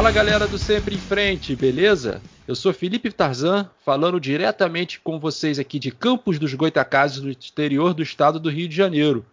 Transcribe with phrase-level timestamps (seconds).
[0.00, 2.22] Fala galera do Sempre em Frente, beleza?
[2.48, 7.92] Eu sou Felipe Tarzan, falando diretamente com vocês aqui de Campos dos Goitacazes, no exterior
[7.92, 9.26] do estado do Rio de Janeiro.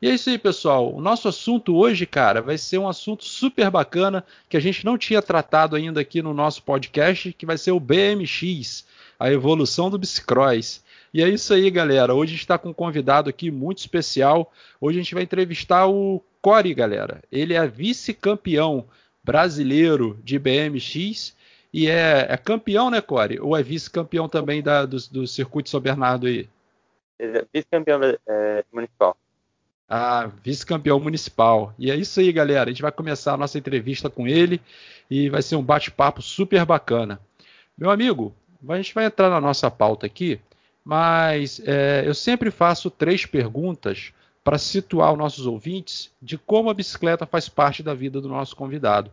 [0.00, 0.94] E é isso aí, pessoal.
[0.94, 4.98] O nosso assunto hoje, cara, vai ser um assunto super bacana que a gente não
[4.98, 8.84] tinha tratado ainda aqui no nosso podcast, que vai ser o BMX,
[9.18, 10.84] a evolução do bicicross.
[11.14, 12.14] E é isso aí, galera.
[12.14, 14.52] Hoje a gente está com um convidado aqui muito especial.
[14.78, 17.22] Hoje a gente vai entrevistar o Core, galera.
[17.32, 18.86] Ele é vice-campeão
[19.22, 21.36] brasileiro de BMX
[21.72, 23.38] e é, é campeão, né, Core?
[23.40, 26.48] Ou é vice-campeão também da, do, do circuito São Bernardo aí?
[27.18, 29.16] É vice-campeão é, municipal.
[29.88, 31.74] Ah, vice-campeão municipal.
[31.78, 32.70] E é isso aí, galera.
[32.70, 34.60] A gente vai começar a nossa entrevista com ele
[35.10, 37.20] e vai ser um bate-papo super bacana.
[37.76, 38.34] Meu amigo,
[38.68, 40.40] a gente vai entrar na nossa pauta aqui,
[40.84, 46.74] mas é, eu sempre faço três perguntas para situar os nossos ouvintes de como a
[46.74, 49.12] bicicleta faz parte da vida do nosso convidado.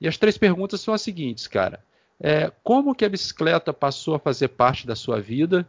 [0.00, 1.80] E as três perguntas são as seguintes, cara.
[2.20, 5.66] É, como que a bicicleta passou a fazer parte da sua vida?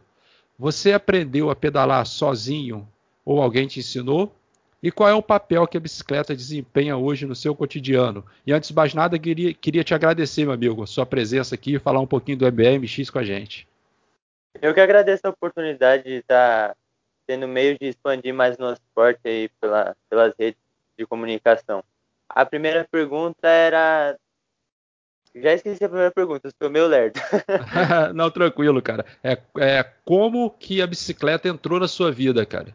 [0.58, 2.88] Você aprendeu a pedalar sozinho
[3.24, 4.34] ou alguém te ensinou?
[4.82, 8.24] E qual é o papel que a bicicleta desempenha hoje no seu cotidiano?
[8.46, 11.74] E antes de mais nada, queria, queria te agradecer, meu amigo, a sua presença aqui
[11.74, 13.66] e falar um pouquinho do MBMX com a gente.
[14.62, 16.76] Eu que agradeço a oportunidade de estar
[17.28, 20.58] tendo meio de expandir mais nosso esporte aí pela, pelas redes
[20.98, 21.84] de comunicação.
[22.26, 24.18] A primeira pergunta era.
[25.34, 27.20] Já esqueci a primeira pergunta, sou meu lerdo.
[28.14, 29.04] Não, tranquilo, cara.
[29.22, 32.74] É, é como que a bicicleta entrou na sua vida, cara?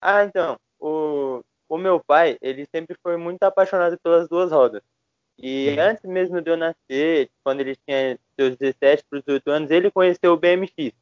[0.00, 0.58] Ah, então.
[0.80, 4.82] O, o meu pai, ele sempre foi muito apaixonado pelas duas rodas.
[5.38, 5.82] E uhum.
[5.82, 9.90] antes mesmo de eu nascer, quando ele tinha seus 17 para os 18 anos, ele
[9.90, 10.92] conheceu o BMX.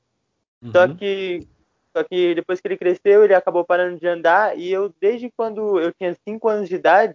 [0.63, 0.73] Uhum.
[0.73, 1.47] Só que
[1.95, 5.79] só que depois que ele cresceu, ele acabou parando de andar e eu, desde quando
[5.79, 7.15] eu tinha 5 anos de idade,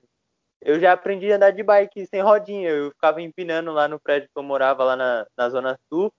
[0.61, 2.69] eu já aprendi a andar de bike sem rodinha.
[2.69, 6.11] Eu ficava empinando lá no prédio que eu morava, lá na, na Zona Sul.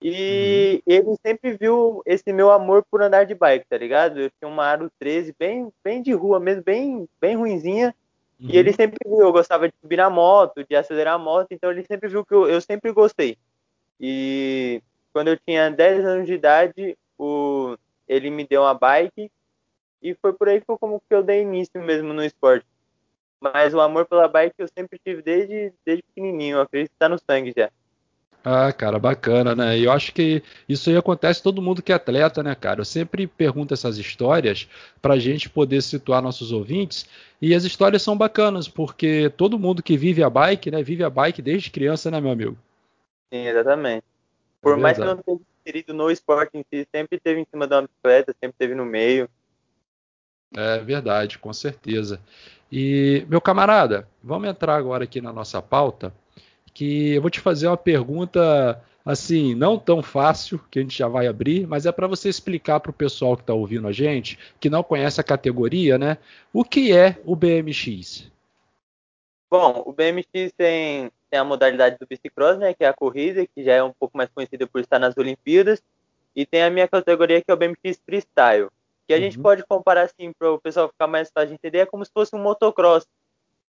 [0.00, 0.92] E uhum.
[0.92, 4.20] ele sempre viu esse meu amor por andar de bike, tá ligado?
[4.20, 7.94] Eu tinha uma Aro 13 bem, bem de rua mesmo, bem, bem ruinzinha.
[8.40, 8.48] Uhum.
[8.50, 11.70] E ele sempre viu, eu gostava de subir na moto, de acelerar a moto, então
[11.70, 13.38] ele sempre viu que eu, eu sempre gostei.
[14.00, 17.76] E quando eu tinha 10 anos de idade, o,
[18.08, 19.30] ele me deu uma bike
[20.02, 22.66] e foi por aí que foi como que eu dei início mesmo no esporte.
[23.40, 27.08] Mas o amor pela bike eu sempre tive desde, desde pequenininho, eu acredito que tá
[27.08, 27.70] no sangue já.
[28.44, 29.78] Ah, cara, bacana, né?
[29.78, 32.80] E eu acho que isso aí acontece todo mundo que é atleta, né, cara?
[32.80, 34.68] Eu sempre pergunto essas histórias
[35.00, 37.06] para a gente poder situar nossos ouvintes.
[37.40, 41.10] E as histórias são bacanas, porque todo mundo que vive a bike, né, vive a
[41.10, 42.58] bike desde criança, né, meu amigo?
[43.32, 44.04] Sim, exatamente.
[44.60, 47.66] Por é mais que não tenha inserido no esporte em si, sempre teve em cima
[47.66, 49.28] uma bicicleta, sempre teve no meio.
[50.54, 52.20] É verdade, com certeza.
[52.70, 56.12] E, meu camarada, vamos entrar agora aqui na nossa pauta,
[56.74, 61.08] que eu vou te fazer uma pergunta assim, não tão fácil, que a gente já
[61.08, 64.38] vai abrir, mas é para você explicar para o pessoal que está ouvindo a gente,
[64.60, 66.18] que não conhece a categoria, né?
[66.52, 68.30] O que é o BMX?
[69.50, 73.64] Bom, o BMX tem tem a modalidade do bicicross, né, que é a corrida, que
[73.64, 75.82] já é um pouco mais conhecida por estar nas Olimpíadas,
[76.36, 78.68] e tem a minha categoria que é o BMX Freestyle,
[79.06, 79.22] que a uhum.
[79.22, 82.12] gente pode comparar assim para o pessoal ficar mais fácil de entender, é como se
[82.12, 83.06] fosse um motocross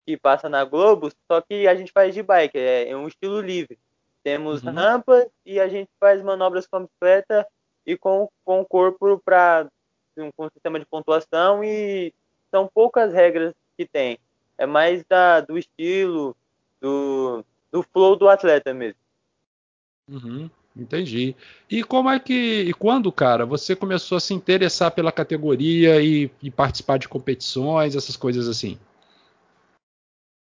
[0.06, 3.40] que passa na Globo, só que a gente faz de bike, é, é um estilo
[3.40, 3.76] livre.
[4.22, 4.72] Temos uhum.
[4.72, 7.44] rampas e a gente faz manobras com a bicicleta
[7.84, 9.66] e com, com o corpo para
[10.16, 12.14] um, com um sistema de pontuação e
[12.52, 14.16] são poucas regras que tem.
[14.56, 16.36] É mais da, do estilo,
[16.80, 19.00] do, do flow do atleta mesmo.
[20.08, 21.36] Uhum, entendi.
[21.70, 22.62] E como é que.
[22.62, 27.94] E quando, cara, você começou a se interessar pela categoria e, e participar de competições,
[27.94, 28.78] essas coisas assim?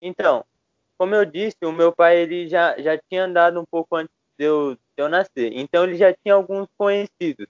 [0.01, 0.45] Então,
[0.97, 4.45] como eu disse, o meu pai ele já, já tinha andado um pouco antes de
[4.45, 5.53] eu, de eu nascer.
[5.55, 7.47] Então ele já tinha alguns conhecidos.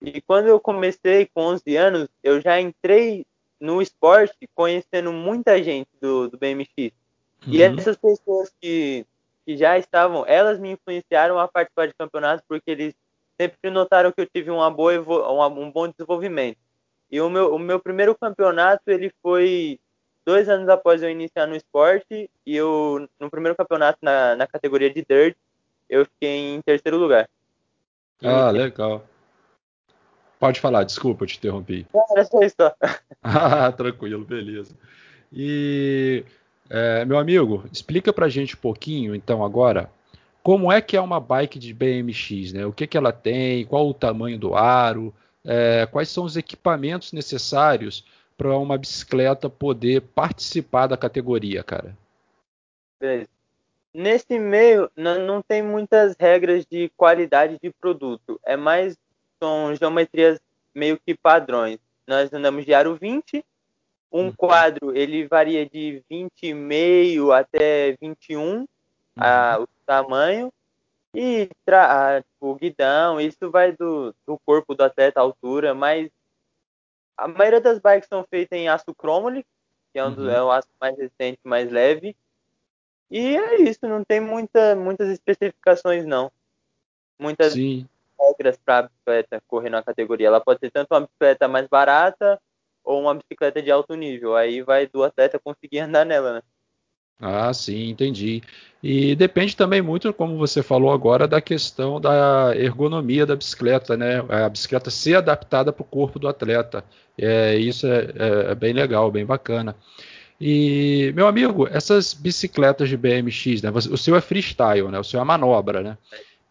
[0.00, 3.26] E quando eu comecei com 11 anos, eu já entrei
[3.58, 6.92] no esporte conhecendo muita gente do, do BMX.
[7.46, 7.52] Uhum.
[7.54, 9.06] E essas pessoas que,
[9.44, 12.94] que já estavam, elas me influenciaram a participar de campeonatos porque eles
[13.40, 16.58] sempre notaram que eu tive uma boa, um bom desenvolvimento.
[17.10, 19.78] E o meu, o meu primeiro campeonato, ele foi
[20.24, 24.92] dois anos após eu iniciar no esporte, e eu, no primeiro campeonato na, na categoria
[24.92, 25.36] de dirt,
[25.88, 27.28] eu fiquei em terceiro lugar.
[28.24, 29.06] Ah, legal.
[30.40, 31.86] Pode falar, desculpa, eu te interrompi.
[31.94, 32.56] Não, era só isso.
[33.22, 34.76] ah, tranquilo, beleza.
[35.32, 36.24] E
[36.68, 39.90] é, meu amigo, explica pra gente um pouquinho, então, agora,
[40.42, 42.66] como é que é uma bike de BMX, né?
[42.66, 45.12] O que, que ela tem, qual o tamanho do aro,
[45.44, 48.04] é, quais são os equipamentos necessários
[48.36, 51.96] para uma bicicleta poder participar da categoria, cara?
[53.00, 53.28] Beleza.
[53.94, 58.38] Nesse meio, não, tem muitas regras de qualidade de produto.
[58.44, 58.94] É mais,
[59.42, 60.38] são geometrias
[60.74, 61.78] meio que padrões.
[62.06, 63.42] Nós andamos de aro 20,
[64.12, 64.32] um uhum.
[64.32, 68.66] quadro ele varia de 20,5 até 21, uhum.
[69.16, 70.52] a, o tamanho,
[71.14, 76.10] e tra, a, o guidão, isso vai do, do corpo do atleta, a altura, mas
[77.16, 79.44] a maioria das bikes são feitas em aço chromoly,
[79.92, 80.30] que é, um uhum.
[80.30, 82.14] é o aço mais resistente, mais leve,
[83.10, 86.30] e é isso, não tem muita, muitas especificações, não.
[87.18, 87.88] Muitas Sim.
[88.18, 90.26] regras para a bicicleta correr na categoria.
[90.26, 92.40] Ela pode ser tanto uma bicicleta mais barata
[92.86, 94.36] ou uma bicicleta de alto nível.
[94.36, 96.42] Aí vai do atleta conseguir andar nela, né?
[97.18, 98.42] Ah, sim, entendi.
[98.82, 104.22] E depende também muito, como você falou agora, da questão da ergonomia da bicicleta, né?
[104.28, 106.84] A bicicleta ser adaptada para o corpo do atleta.
[107.18, 109.74] É, isso é, é, é bem legal, bem bacana.
[110.38, 113.70] E, meu amigo, essas bicicletas de BMX, né?
[113.70, 114.98] O seu é freestyle, né?
[114.98, 115.98] O seu é manobra, né?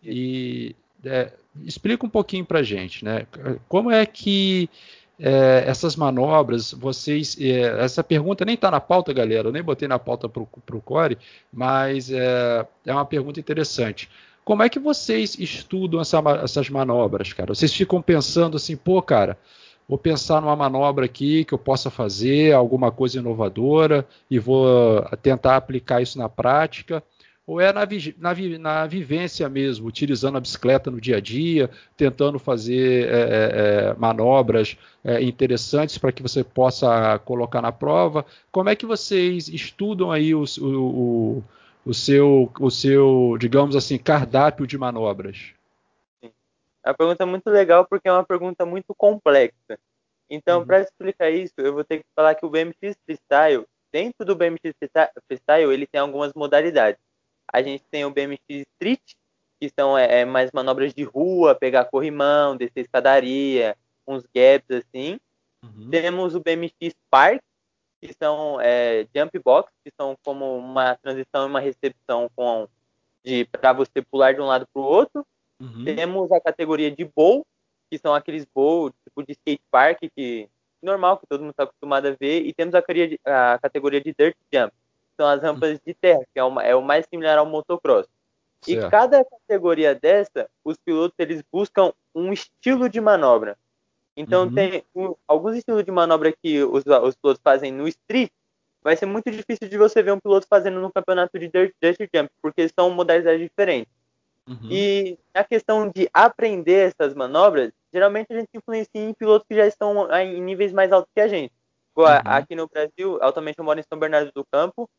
[0.03, 1.31] E é,
[1.63, 3.27] explica um pouquinho pra gente, né?
[3.69, 4.67] Como é que
[5.19, 7.37] é, essas manobras, vocês.
[7.39, 9.47] É, essa pergunta nem está na pauta, galera.
[9.47, 11.17] Eu nem botei na pauta para o Core,
[11.51, 14.09] mas é, é, uma pergunta interessante.
[14.43, 17.53] Como é que vocês estudam essa, essas manobras, cara?
[17.55, 19.37] Vocês ficam pensando assim, pô, cara,
[19.89, 25.55] vou pensar numa manobra aqui que eu possa fazer, alguma coisa inovadora, e vou tentar
[25.55, 27.01] aplicar isso na prática,
[27.47, 27.81] ou é na,
[28.17, 33.89] na, na vivência mesmo, utilizando a bicicleta no dia a dia, tentando fazer é, é,
[33.91, 38.25] é manobras é, interessantes para que você possa colocar na prova.
[38.51, 41.43] Como é que vocês estudam aí o, o,
[41.85, 45.53] o, seu, o seu, digamos assim, cardápio de manobras?
[46.23, 49.77] É uma pergunta muito legal porque é uma pergunta muito complexa.
[50.27, 50.65] Então, uhum.
[50.65, 54.73] para explicar isso, eu vou ter que falar que o BMX Freestyle, dentro do BMX
[55.27, 57.04] Freestyle, ele tem algumas modalidades.
[57.55, 59.13] A gente tem o BMX Street,
[59.61, 65.17] que são é, é, mais manobras de rua, pegar corrimão, descer escadaria, uns gaps assim.
[65.63, 65.89] Uhum.
[65.89, 67.41] Temos o BMX Park,
[68.01, 72.67] que são é, jump box, que são como uma transição e uma recepção com
[73.23, 75.25] de para você pular de um lado para o outro.
[75.61, 75.85] Uhum.
[75.85, 77.45] Temos a categoria de bowl,
[77.89, 80.49] que são aqueles bowl tipo de skate park, que
[80.83, 82.41] normal, que todo mundo está acostumado a ver.
[82.41, 82.83] E temos a,
[83.25, 84.73] a, categoria de dirt jump,
[85.15, 88.07] são as rampas de terra, que é, uma, é o mais similar ao motocross.
[88.61, 88.87] Certo.
[88.87, 93.57] E cada categoria dessa, os pilotos eles buscam um estilo de manobra.
[94.17, 94.53] Então uhum.
[94.53, 98.31] tem um, alguns estilos de manobra que os, os pilotos fazem no street,
[98.81, 101.99] vai ser muito difícil de você ver um piloto fazendo no campeonato de dirt, dirt
[102.13, 103.91] jump, porque são modalidades diferentes.
[104.47, 104.69] Uhum.
[104.69, 109.65] E a questão de aprender essas manobras, geralmente a gente influencia em pilotos que já
[109.65, 111.51] estão em níveis mais altos que a gente.
[111.95, 112.05] Uhum.
[112.25, 114.89] Aqui no Brasil, atualmente eu moro em São Bernardo do Campo,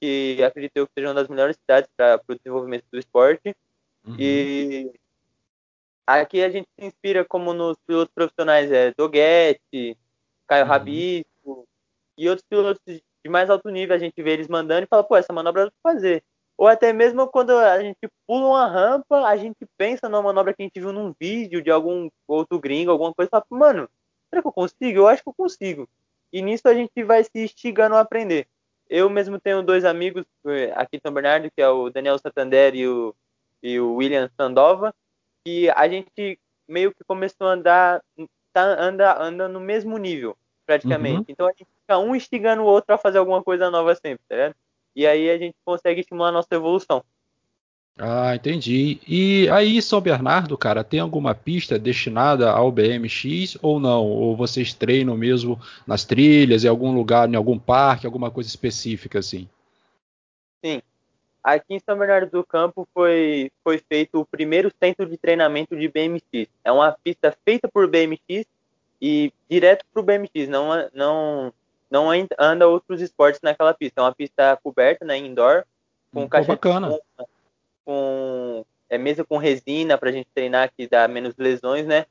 [0.00, 3.54] que acredito eu que seja uma das melhores cidades para o desenvolvimento do esporte.
[4.04, 4.16] Uhum.
[4.18, 4.92] E
[6.06, 9.96] aqui a gente se inspira como nos pilotos profissionais, é Doguete,
[10.46, 10.70] Caio uhum.
[10.70, 11.68] Rabisco
[12.16, 15.16] e outros pilotos de mais alto nível, a gente vê eles mandando e fala, pô,
[15.16, 16.22] essa manobra eu vou fazer.
[16.56, 20.62] Ou até mesmo quando a gente pula uma rampa, a gente pensa numa manobra que
[20.62, 23.88] a gente viu num vídeo de algum outro gringo, alguma coisa, e fala, mano,
[24.30, 24.98] será que eu consigo?
[24.98, 25.88] Eu acho que eu consigo.
[26.32, 28.46] E nisso a gente vai se instigando a aprender.
[28.88, 32.74] Eu mesmo tenho dois amigos eh, aqui em São Bernardo, que é o Daniel Santander
[32.74, 33.14] e o,
[33.62, 34.94] e o William Sandova,
[35.44, 36.38] que a gente
[36.68, 38.02] meio que começou a andar,
[38.52, 41.18] tá, anda, anda no mesmo nível, praticamente.
[41.18, 41.24] Uhum.
[41.28, 44.34] Então a gente fica um instigando o outro a fazer alguma coisa nova sempre, tá
[44.34, 44.56] ligado?
[44.94, 47.04] E aí a gente consegue estimular a nossa evolução.
[47.98, 49.00] Ah, entendi.
[49.08, 54.04] E aí, São Bernardo, cara, tem alguma pista destinada ao BMX ou não?
[54.04, 59.20] Ou vocês treinam mesmo nas trilhas, em algum lugar, em algum parque, alguma coisa específica
[59.20, 59.48] assim?
[60.62, 60.82] Sim.
[61.42, 65.88] Aqui em São Bernardo do Campo foi, foi feito o primeiro centro de treinamento de
[65.88, 66.48] BMX.
[66.62, 68.44] É uma pista feita por BMX
[69.00, 71.52] e direto para o BMX, não, não
[71.88, 74.00] não anda outros esportes naquela pista.
[74.00, 75.64] É uma pista coberta, né, indoor,
[76.12, 76.98] com hum, caixa bacana.
[77.16, 77.28] Com,
[77.86, 82.04] com é, mesa com resina para a gente treinar que dá menos lesões, né?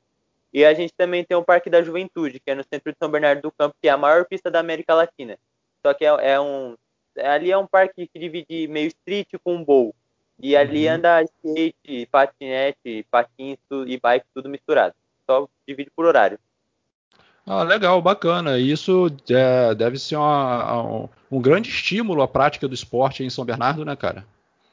[0.52, 3.10] E a gente também tem o Parque da Juventude, que é no centro de São
[3.10, 5.38] Bernardo do Campo, que é a maior pista da América Latina.
[5.84, 6.74] Só que é, é um
[7.22, 9.94] ali é um parque que divide meio street com bowl.
[10.38, 10.94] E ali uhum.
[10.94, 14.94] anda skate, patinete, patins e bike tudo misturado.
[15.28, 16.38] Só divide por horário.
[17.46, 18.58] Ah, legal, bacana.
[18.58, 23.44] Isso é, deve ser uma, um, um, grande estímulo à prática do esporte em São
[23.44, 24.26] Bernardo, né, cara?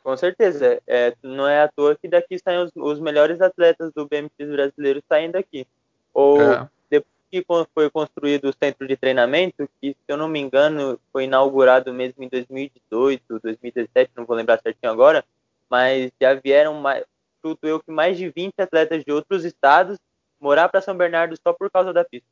[0.03, 0.81] Com certeza.
[0.85, 5.01] É, não é à toa que daqui saem os, os melhores atletas do BMX brasileiro
[5.07, 5.65] saindo daqui.
[6.13, 6.69] Ou é.
[6.91, 11.23] depois que foi construído o centro de treinamento, que se eu não me engano foi
[11.23, 15.23] inaugurado mesmo em 2018, 2017, não vou lembrar certinho agora,
[15.69, 17.05] mas já vieram, mais,
[17.41, 19.97] chuto eu, que mais de 20 atletas de outros estados
[20.39, 22.27] morar para São Bernardo só por causa da pista.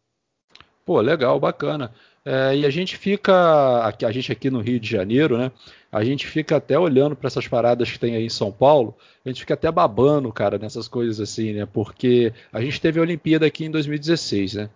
[0.85, 1.93] Pô, legal, bacana.
[2.23, 5.51] É, e a gente fica, aqui, a gente aqui no Rio de Janeiro, né?
[5.91, 9.29] A gente fica até olhando para essas paradas que tem aí em São Paulo, a
[9.29, 11.65] gente fica até babando, cara, nessas coisas assim, né?
[11.65, 14.69] Porque a gente teve a Olimpíada aqui em 2016, né?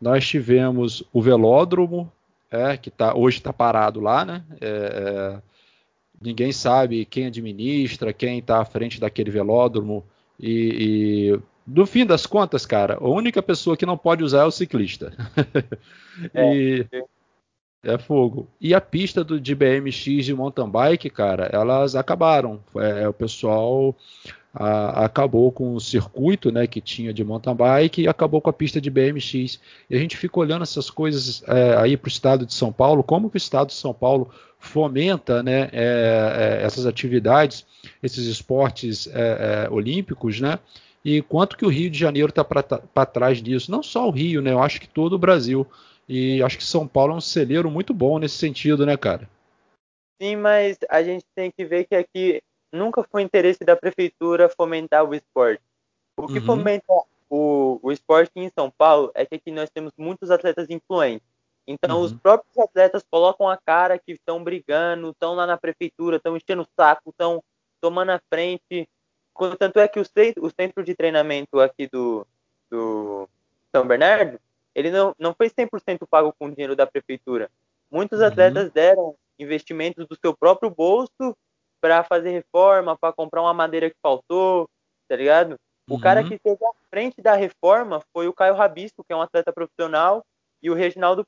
[0.00, 2.10] Nós tivemos o velódromo,
[2.50, 4.44] é, que tá, hoje está parado lá, né?
[4.60, 5.42] É, é,
[6.20, 10.04] ninguém sabe quem administra, quem está à frente daquele velódromo.
[10.38, 14.44] E, e, no fim das contas, cara, a única pessoa que não pode usar é
[14.44, 15.12] o ciclista.
[16.34, 17.04] e, é.
[17.82, 18.48] É fogo.
[18.60, 22.60] E a pista do, de BMX de mountain bike, cara, elas acabaram.
[22.76, 23.94] É, o pessoal
[24.52, 28.52] a, acabou com o circuito né, que tinha de mountain bike e acabou com a
[28.52, 29.60] pista de BMX.
[29.88, 33.04] E a gente fica olhando essas coisas é, aí para o estado de São Paulo,
[33.04, 37.64] como que o estado de São Paulo fomenta né, é, é essas atividades,
[38.02, 40.58] esses esportes é, é, olímpicos, né?
[41.04, 43.70] E quanto que o Rio de Janeiro está para trás disso?
[43.70, 44.52] Não só o Rio, né?
[44.52, 45.66] Eu acho que todo o Brasil.
[46.08, 49.28] E acho que São Paulo é um celeiro muito bom nesse sentido, né, cara?
[50.20, 55.04] Sim, mas a gente tem que ver que aqui nunca foi interesse da prefeitura fomentar
[55.04, 55.62] o esporte.
[56.18, 56.46] O que uhum.
[56.46, 56.92] fomenta
[57.30, 61.26] o, o esporte em São Paulo é que aqui nós temos muitos atletas influentes.
[61.66, 62.04] Então, uhum.
[62.04, 66.62] os próprios atletas colocam a cara que estão brigando, estão lá na prefeitura, estão enchendo
[66.62, 67.42] o saco, estão
[67.80, 68.88] tomando a frente.
[69.58, 72.26] Tanto é que o centro, o centro de treinamento aqui do,
[72.70, 73.28] do
[73.74, 74.40] São Bernardo,
[74.74, 77.50] ele não, não foi 100% pago com dinheiro da prefeitura.
[77.90, 78.26] Muitos uhum.
[78.26, 81.36] atletas deram investimentos do seu próprio bolso
[81.80, 84.68] para fazer reforma, para comprar uma madeira que faltou,
[85.08, 85.56] tá ligado?
[85.88, 86.00] O uhum.
[86.00, 89.52] cara que esteve à frente da reforma foi o Caio Rabisco, que é um atleta
[89.52, 90.24] profissional,
[90.62, 91.24] e o Reginaldo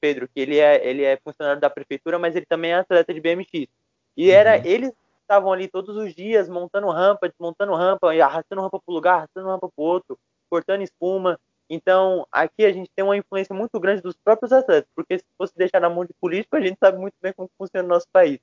[0.00, 3.20] Pedro, que ele é, ele é funcionário da prefeitura, mas ele também é atleta de
[3.20, 3.68] BMX.
[4.16, 4.64] E era uhum.
[4.64, 4.92] eles
[5.22, 9.48] estavam ali todos os dias montando rampa, desmontando rampa, arrastando rampa para um lugar, arrastando
[9.48, 10.18] rampa para o outro,
[10.50, 11.38] cortando espuma.
[11.70, 15.54] Então, aqui a gente tem uma influência muito grande dos próprios atletas, porque se fosse
[15.56, 18.38] deixar na mão de político, a gente sabe muito bem como funciona o nosso país.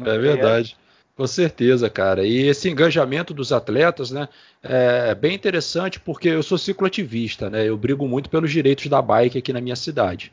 [0.00, 0.76] É verdade.
[1.20, 2.24] Com certeza, cara.
[2.24, 4.26] E esse engajamento dos atletas, né,
[4.62, 7.68] é bem interessante porque eu sou cicloativista, né?
[7.68, 10.32] Eu brigo muito pelos direitos da bike aqui na minha cidade.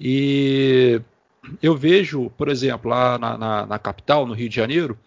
[0.00, 1.02] E
[1.62, 4.98] eu vejo, por exemplo, lá na, na, na capital, no Rio de Janeiro,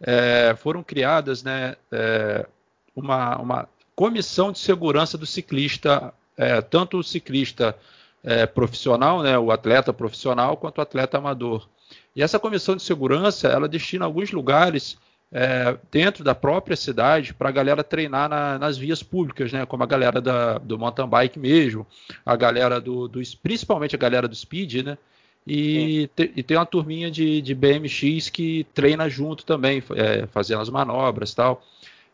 [0.00, 2.46] é, foram criadas, né, é,
[2.94, 7.76] uma, uma comissão de segurança do ciclista é, tanto o ciclista
[8.22, 11.68] é, profissional, né, o atleta profissional, quanto o atleta amador.
[12.14, 14.98] E essa comissão de segurança, ela destina alguns lugares
[15.32, 19.66] é, dentro da própria cidade para a galera treinar na, nas vias públicas, né?
[19.66, 21.86] Como a galera da, do mountain bike mesmo,
[22.24, 24.98] a galera do, do principalmente a galera do speed, né?
[25.46, 30.60] E, te, e tem uma turminha de, de, BMX que treina junto também, é, fazendo
[30.60, 31.62] as manobras tal.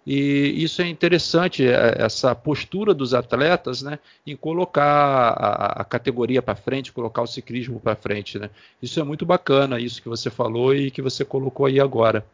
[0.07, 6.43] E isso é interessante, é, essa postura dos atletas né, em colocar a, a categoria
[6.43, 8.39] para frente, colocar o ciclismo para frente.
[8.39, 8.51] Né?
[8.83, 12.27] Isso é muito bacana, isso que você falou e que você colocou aí agora.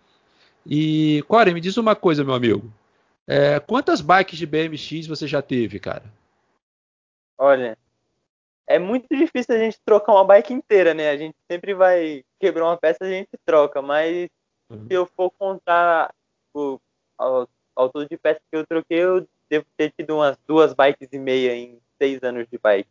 [0.66, 2.72] E, Corey, me diz uma coisa, meu amigo.
[3.26, 6.04] É, quantas bikes de BMX você já teve, cara?
[7.36, 7.76] Olha,
[8.68, 11.10] é muito difícil a gente trocar uma bike inteira, né?
[11.10, 14.28] A gente sempre vai quebrar uma peça, a gente troca, mas
[14.70, 14.86] uhum.
[14.86, 16.14] se eu for contar
[16.54, 16.78] o,
[17.16, 21.18] ao todo de peças que eu troquei, eu devo ter tido umas duas bikes e
[21.18, 22.88] meia em seis anos de bike.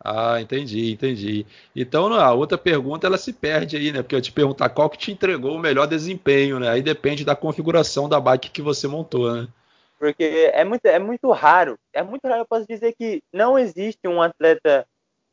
[0.00, 1.44] Ah, entendi, entendi.
[1.74, 4.00] Então a outra pergunta ela se perde aí, né?
[4.00, 6.68] Porque eu te perguntar qual que te entregou o melhor desempenho, né?
[6.68, 9.48] Aí depende da configuração da bike que você montou, né?
[9.98, 14.06] Porque é muito, é muito raro, é muito raro, eu posso dizer que não existe
[14.06, 14.86] um atleta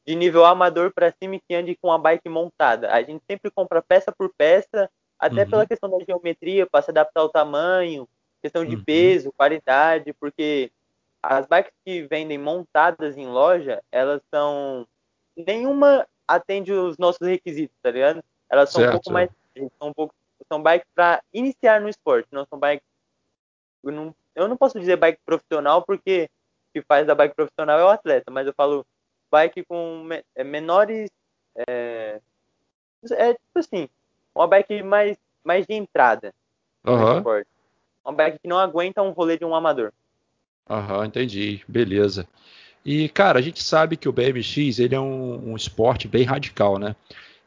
[0.05, 2.91] de nível amador para cima que ande com a bike montada.
[2.91, 5.49] A gente sempre compra peça por peça, até uhum.
[5.49, 8.07] pela questão da geometria, para se adaptar ao tamanho,
[8.41, 8.83] questão de uhum.
[8.83, 10.71] peso, qualidade, porque
[11.21, 14.87] as bikes que vendem montadas em loja, elas são.
[15.35, 18.23] Nenhuma atende os nossos requisitos, tá ligado?
[18.49, 18.93] Elas são certo.
[18.93, 19.29] um pouco mais.
[19.79, 20.13] São, um pouco,
[20.51, 22.85] são bikes para iniciar no esporte, não são bikes.
[23.83, 26.29] Não, eu não posso dizer bike profissional, porque
[26.69, 28.85] o que faz da bike profissional é o atleta, mas eu falo
[29.31, 31.09] bike com é, menores.
[31.67, 32.19] É,
[33.11, 33.89] é tipo assim,
[34.33, 36.33] uma bike mais, mais de entrada
[36.85, 36.97] uhum.
[36.97, 37.49] no esporte
[38.05, 39.91] uma bike que não aguenta um rolê de um amador.
[40.69, 41.63] Aham, entendi.
[41.67, 42.27] Beleza.
[42.85, 46.77] E, cara, a gente sabe que o BMX ele é um, um esporte bem radical,
[46.77, 46.95] né?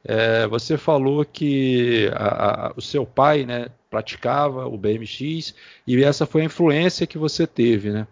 [0.05, 5.55] É, você falou que a, a, o seu pai né, praticava o BMX
[5.87, 8.07] e essa foi a influência que você teve, né?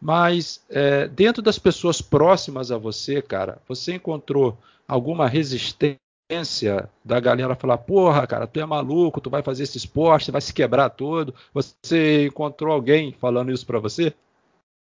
[0.00, 4.56] Mas é, dentro das pessoas próximas a você, cara, você encontrou
[4.86, 10.30] alguma resistência da galera falar, porra, cara, tu é maluco, tu vai fazer esse esporte,
[10.30, 11.34] vai se quebrar todo.
[11.52, 14.14] Você encontrou alguém falando isso para você?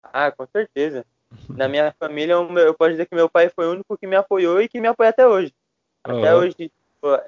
[0.02, 1.04] Ah, com certeza.
[1.48, 4.60] Na minha família, eu posso dizer que meu pai foi o único que me apoiou
[4.60, 5.52] e que me apoia até hoje.
[6.04, 6.40] Até uhum.
[6.40, 6.74] hoje tipo,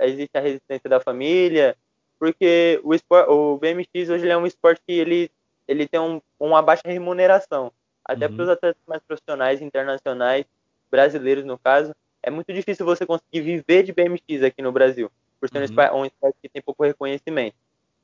[0.00, 1.76] existe a resistência da família,
[2.18, 5.30] porque o, esporte, o BMX hoje é um esporte que ele,
[5.66, 7.72] ele tem um, uma baixa remuneração.
[8.04, 8.34] Até uhum.
[8.34, 10.46] para os atletas mais profissionais, internacionais,
[10.90, 15.48] brasileiros no caso, é muito difícil você conseguir viver de BMX aqui no Brasil, por
[15.48, 16.00] ser uhum.
[16.00, 17.56] um esporte que tem pouco reconhecimento.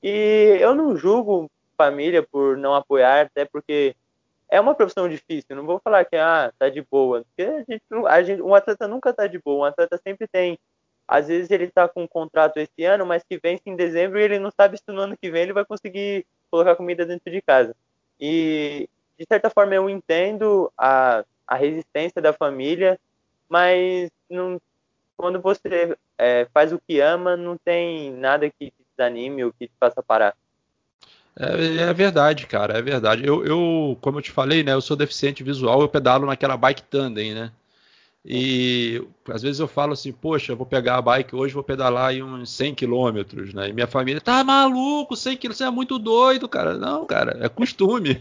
[0.02, 3.96] E eu não julgo família por não apoiar, até porque
[4.48, 5.56] é uma profissão difícil.
[5.56, 8.86] Não vou falar que ah, tá de boa, porque a gente, a gente, um atleta
[8.86, 9.64] nunca tá de boa.
[9.64, 10.58] Um atleta sempre tem.
[11.06, 14.22] Às vezes ele tá com um contrato esse ano, mas que vence em dezembro e
[14.22, 17.42] ele não sabe se no ano que vem ele vai conseguir colocar comida dentro de
[17.42, 17.74] casa.
[18.18, 22.98] E de certa forma eu entendo a, a resistência da família,
[23.48, 24.60] mas não,
[25.16, 29.66] quando você é, faz o que ama, não tem nada que te desanime ou que
[29.66, 30.34] te faça parar.
[31.36, 33.26] É, é, verdade, cara, é verdade.
[33.26, 36.82] Eu, eu, como eu te falei, né, eu sou deficiente visual, eu pedalo naquela bike
[36.84, 37.52] tandem, né?
[38.26, 42.08] E às vezes eu falo assim, poxa, eu vou pegar a bike hoje, vou pedalar
[42.08, 43.68] aí uns 100 quilômetros, né?
[43.68, 46.78] E minha família, tá maluco, 100 quilômetros, você é muito doido, cara.
[46.78, 48.18] Não, cara, é costume.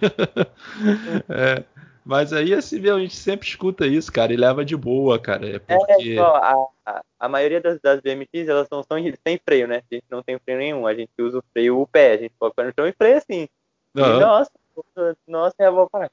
[1.29, 1.63] é,
[2.03, 5.47] mas aí, assim, a gente sempre escuta isso, cara, e leva de boa, cara.
[5.47, 6.15] É, é porque...
[6.15, 9.81] É, a, a, a, maioria das, das BMX, elas são, são sem freio, né?
[9.89, 12.33] A gente não tem freio nenhum, a gente usa o freio o pé, a gente
[12.37, 13.47] coloca no chão e freia assim.
[13.95, 14.17] Uhum.
[14.17, 14.51] E, nossa,
[15.25, 16.11] nossa, eu vou parar.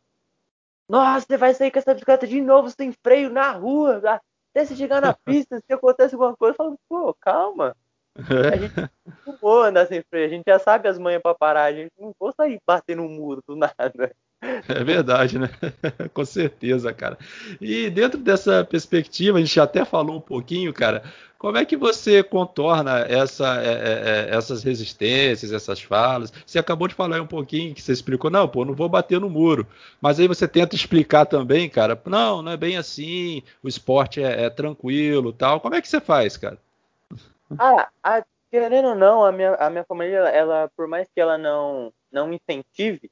[0.90, 4.02] Nossa, você vai sair com essa bicicleta de novo sem freio na rua,
[4.50, 7.76] até você chegar na pista, se acontece alguma coisa, eu falo, pô, calma.
[8.52, 8.74] A gente
[9.24, 11.92] não vou andar sem freio, a gente já sabe as manhas pra parar, a gente
[11.96, 14.12] não vou sair batendo no muro do nada.
[14.68, 15.48] É verdade, né?
[16.14, 17.18] Com certeza, cara.
[17.60, 21.02] E dentro dessa perspectiva, a gente até falou um pouquinho, cara.
[21.38, 26.30] Como é que você contorna essa, é, é, é, essas resistências, essas falas?
[26.44, 29.30] Você acabou de falar um pouquinho que você explicou, não, pô, não vou bater no
[29.30, 29.66] muro.
[30.02, 34.44] Mas aí você tenta explicar também, cara, não, não é bem assim, o esporte é,
[34.44, 35.60] é tranquilo tal.
[35.60, 36.58] Como é que você faz, cara?
[37.58, 41.38] Ah, a, querendo ou não, a minha, a minha família, ela, por mais que ela
[41.38, 43.10] não, não incentive,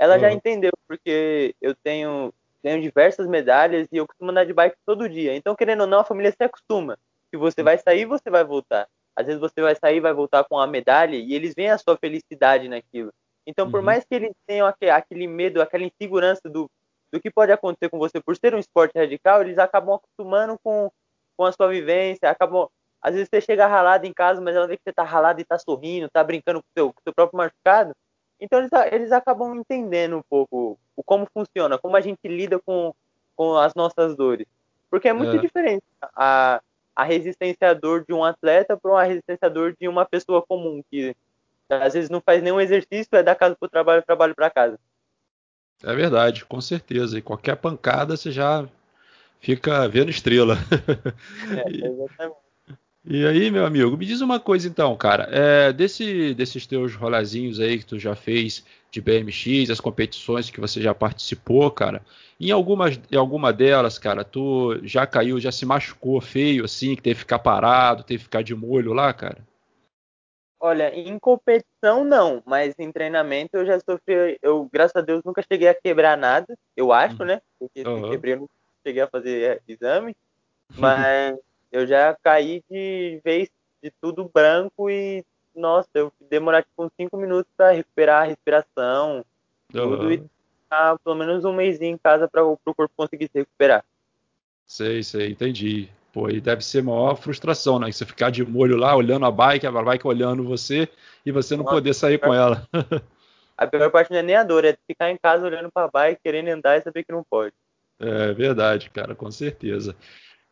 [0.00, 0.20] ela uhum.
[0.20, 2.32] já entendeu, porque eu tenho,
[2.62, 5.36] tenho diversas medalhas e eu costumo andar de bike todo dia.
[5.36, 6.98] Então, querendo ou não, a família se acostuma.
[7.30, 8.88] Que você vai sair, você vai voltar.
[9.14, 11.98] Às vezes você vai sair, vai voltar com a medalha e eles veem a sua
[11.98, 13.12] felicidade naquilo.
[13.46, 13.86] Então, por uhum.
[13.86, 16.70] mais que eles tenham aquele medo, aquela insegurança do,
[17.12, 20.90] do que pode acontecer com você por ser um esporte radical, eles acabam acostumando com,
[21.36, 22.68] com a sua vivência, acabam
[23.02, 25.44] às vezes você chega ralado em casa, mas ela vê que você tá ralado e
[25.44, 27.94] tá sorrindo, tá brincando com o seu, com seu próprio machucado.
[28.40, 32.94] Então eles, eles acabam entendendo um pouco o como funciona, como a gente lida com,
[33.36, 34.46] com as nossas dores.
[34.90, 35.38] Porque é muito é.
[35.38, 36.60] diferente a,
[36.96, 40.42] a resistência à dor de um atleta para uma resistência à dor de uma pessoa
[40.42, 41.14] comum, que
[41.68, 44.78] às vezes não faz nenhum exercício, é da casa para o trabalho, trabalho para casa.
[45.82, 47.18] É verdade, com certeza.
[47.18, 48.68] E qualquer pancada você já
[49.40, 50.56] fica vendo estrela.
[51.56, 52.39] É, exatamente.
[53.04, 55.26] E aí, meu amigo, me diz uma coisa então, cara.
[55.30, 60.60] É, desse, desses teus rolazinhos aí que tu já fez de BMX, as competições que
[60.60, 62.02] você já participou, cara,
[62.38, 67.02] em algumas, em alguma delas, cara, tu já caiu, já se machucou feio, assim, que
[67.02, 69.38] teve que ficar parado, teve que ficar de molho lá, cara?
[70.58, 75.42] Olha, em competição não, mas em treinamento eu já sofri, eu, graças a Deus, nunca
[75.50, 77.26] cheguei a quebrar nada, eu acho, uhum.
[77.26, 77.40] né?
[77.58, 78.04] Porque uhum.
[78.04, 78.48] se quebrei, eu não
[78.86, 80.14] cheguei a fazer é, exame,
[80.76, 81.38] mas
[81.70, 83.48] eu já caí de vez
[83.82, 89.24] de tudo branco e, nossa, eu demorar tipo uns 5 minutos para recuperar a respiração,
[89.72, 90.12] tudo, uhum.
[90.12, 90.22] e
[90.62, 93.84] ficar pelo menos um mês em casa para o corpo conseguir se recuperar.
[94.66, 95.88] Sei, sei, entendi.
[96.12, 97.90] Pô, e deve ser maior frustração, né?
[97.90, 100.88] Você ficar de molho lá, olhando a bike, a bike olhando você
[101.24, 102.68] e você não nossa, poder sair com ela.
[103.56, 105.90] a pior parte não é nem a dor, é ficar em casa olhando para a
[105.90, 107.54] bike, querendo andar e saber que não pode.
[108.00, 109.94] É verdade, cara, com certeza.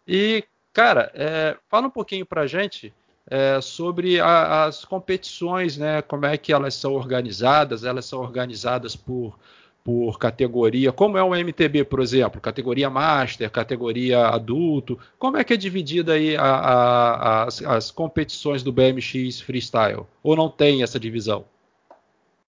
[0.06, 0.44] E
[0.78, 2.94] Cara, é, fala um pouquinho para gente
[3.28, 6.00] é, sobre a, as competições, né?
[6.02, 7.82] Como é que elas são organizadas?
[7.82, 9.36] Elas são organizadas por,
[9.82, 14.96] por categoria, como é o MTB, por exemplo, categoria Master, categoria adulto.
[15.18, 20.06] Como é que é dividida aí a, a, as, as competições do BMX Freestyle?
[20.22, 21.44] Ou não tem essa divisão?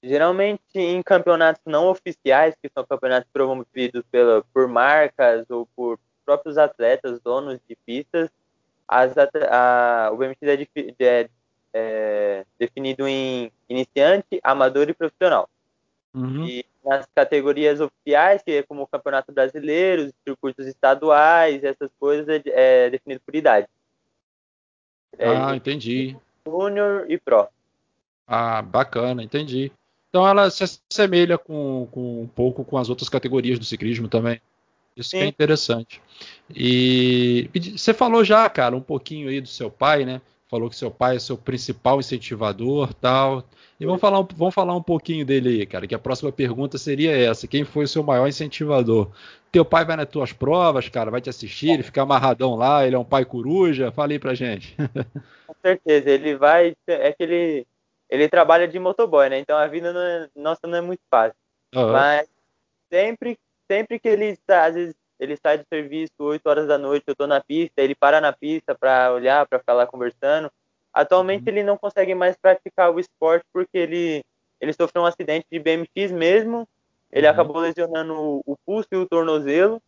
[0.01, 5.99] Geralmente em campeonatos não oficiais, que são campeonatos promovidos pela, por marcas ou por
[6.31, 8.31] próprios atletas, donos de pistas,
[8.87, 10.67] as, a, o BMX é,
[11.01, 11.29] é,
[11.75, 15.49] é, definido em iniciante, amador e profissional.
[16.15, 16.47] Uhum.
[16.47, 22.29] E nas categorias oficiais, que é como o Campeonato Brasileiro, os circuitos estaduais, essas coisas,
[22.29, 23.67] é, é definido por idade.
[25.19, 26.17] É, ah, entendi.
[26.47, 27.49] Júnior e Pro.
[28.25, 29.73] Ah, bacana, entendi.
[30.09, 34.41] Então ela se assemelha com, com um pouco com as outras categorias do ciclismo também.
[35.01, 36.01] Isso é interessante.
[36.55, 40.21] E você falou já, cara, um pouquinho aí do seu pai, né?
[40.49, 43.45] Falou que seu pai é seu principal incentivador, tal.
[43.79, 45.87] E vamos falar, vamos falar um pouquinho dele aí, cara.
[45.87, 49.11] Que a próxima pergunta seria essa: quem foi o seu maior incentivador?
[49.53, 52.95] Teu pai vai nas tuas provas, cara, vai te assistir, ele fica amarradão lá, ele
[52.95, 53.93] é um pai coruja.
[53.93, 54.77] Fala aí pra gente.
[55.47, 56.75] Com certeza, ele vai.
[56.87, 57.67] É que ele,
[58.09, 59.39] ele trabalha de motoboy, né?
[59.39, 61.37] Então a vida não é, nossa não é muito fácil.
[61.75, 61.93] Uhum.
[61.93, 62.29] Mas
[62.93, 63.39] sempre
[63.71, 67.13] sempre que ele está, às vezes ele sai do serviço 8 horas da noite, eu
[67.13, 70.51] estou na pista, ele para na pista para olhar, para ficar lá conversando.
[70.93, 71.49] Atualmente uhum.
[71.49, 74.25] ele não consegue mais praticar o esporte porque ele
[74.61, 76.69] ele sofreu um acidente de BMX mesmo,
[77.13, 77.33] ele uhum.
[77.33, 79.81] acabou lesionando o, o pulso e o tornozelo,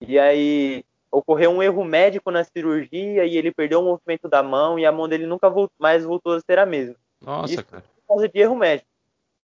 [0.00, 4.78] e aí ocorreu um erro médico na cirurgia e ele perdeu o movimento da mão
[4.78, 6.96] e a mão dele nunca voltou, mais voltou a ser a mesma.
[7.20, 7.82] Nossa, Isso cara.
[7.82, 8.88] Por causa de erro médico.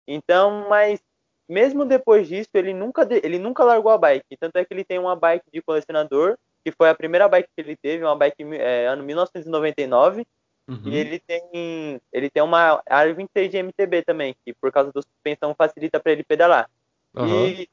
[0.08, 1.02] Então, mas
[1.48, 4.38] mesmo depois disso, ele nunca, ele nunca largou a bike.
[4.40, 7.62] Tanto é que ele tem uma bike de colecionador, que foi a primeira bike que
[7.62, 10.26] ele teve, uma bike é, ano 1999.
[10.68, 10.82] Uhum.
[10.86, 15.02] E ele tem, ele tem uma Aro 26 de MTB também, que por causa da
[15.02, 16.70] suspensão facilita para ele pedalar.
[17.16, 17.48] Uhum.
[17.48, 17.70] E,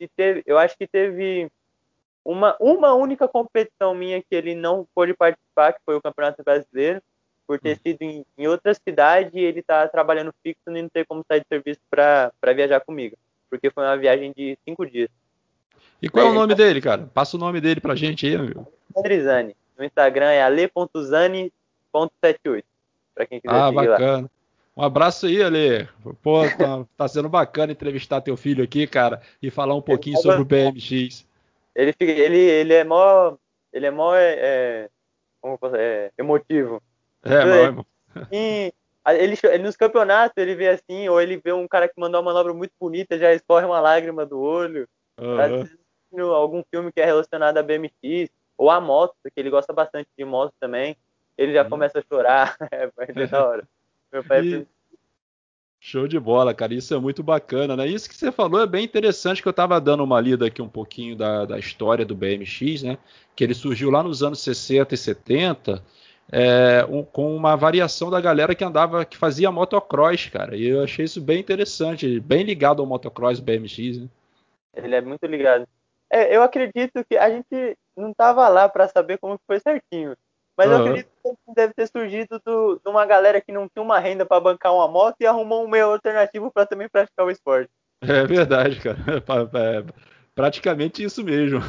[0.00, 1.50] e teve, eu acho que teve
[2.24, 7.02] uma, uma única competição minha que ele não pôde participar, que foi o Campeonato Brasileiro,
[7.48, 11.06] por ter sido em, em outra cidade e ele tá trabalhando fixo e não ter
[11.06, 13.16] como sair de serviço para viajar comigo.
[13.48, 15.08] Porque foi uma viagem de cinco dias.
[16.02, 16.62] E qual é, é o nome tá...
[16.62, 17.08] dele, cara?
[17.14, 18.70] Passa o nome dele pra gente aí, amigo.
[18.94, 19.56] Andrizani.
[19.78, 22.64] No Instagram é ale.zani.78.
[23.14, 24.22] Pra quem quiser ah, bacana.
[24.22, 24.28] Lá.
[24.76, 25.88] Um abraço aí, Ale.
[26.22, 30.22] Pô, tá, tá, sendo bacana entrevistar teu filho aqui, cara, e falar um pouquinho ele
[30.22, 31.26] sobre o BMX.
[31.74, 33.34] Ele, ele, ele é mó,
[33.72, 34.90] ele é mó é, é,
[35.74, 36.82] é emotivo.
[37.22, 37.86] É, mano.
[38.32, 38.72] E
[39.06, 42.32] ele, ele, nos campeonatos ele vê assim, ou ele vê um cara que mandou uma
[42.32, 44.88] manobra muito bonita, já escorre uma lágrima do olho.
[45.20, 46.32] Uhum.
[46.32, 50.24] algum filme que é relacionado a BMX, ou a moto, porque ele gosta bastante de
[50.24, 50.96] moto também.
[51.36, 51.70] Ele já uhum.
[51.70, 52.56] começa a chorar.
[52.72, 53.68] é, é da hora.
[54.12, 54.66] Meu pai e...
[55.80, 56.74] Show de bola, cara.
[56.74, 57.86] Isso é muito bacana, né?
[57.86, 60.68] Isso que você falou é bem interessante, que eu estava dando uma lida aqui um
[60.68, 62.98] pouquinho da, da história do BMX, né?
[63.36, 65.84] Que ele surgiu lá nos anos 60 e 70
[66.30, 70.56] é, um, com uma variação da galera que andava, que fazia motocross, cara.
[70.56, 74.08] E eu achei isso bem interessante, bem ligado ao motocross BMX, né?
[74.74, 75.66] Ele é muito ligado.
[76.10, 80.16] É, eu acredito que a gente não tava lá para saber como foi certinho.
[80.56, 80.72] Mas uhum.
[80.72, 84.26] eu acredito que deve ter surgido do, de uma galera que não tinha uma renda
[84.26, 87.70] para bancar uma moto e arrumou um meio alternativo para também praticar o esporte.
[88.00, 88.98] É verdade, cara.
[89.54, 89.84] É,
[90.34, 91.60] praticamente isso mesmo.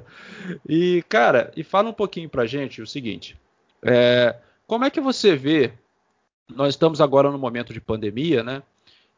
[0.68, 3.38] e, cara, e fala um pouquinho pra gente o seguinte.
[3.82, 5.72] É, como é que você vê?
[6.48, 8.62] Nós estamos agora no momento de pandemia, né?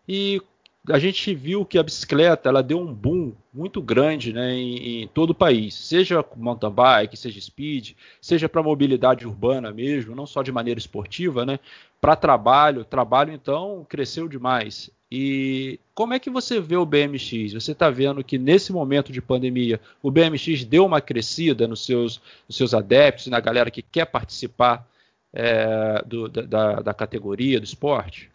[0.07, 0.41] E
[0.89, 5.09] a gente viu que a bicicleta ela deu um boom muito grande né, em, em
[5.09, 10.43] todo o país, seja mountain bike, seja speed, seja para mobilidade urbana mesmo, não só
[10.43, 11.61] de maneira esportiva, né?
[12.01, 14.91] Para trabalho, trabalho então cresceu demais.
[15.09, 17.53] E como é que você vê o BMX?
[17.53, 22.21] Você está vendo que nesse momento de pandemia o BMX deu uma crescida nos seus,
[22.49, 24.85] nos seus adeptos, na galera que quer participar
[25.33, 28.32] é, do, da, da categoria, do esporte?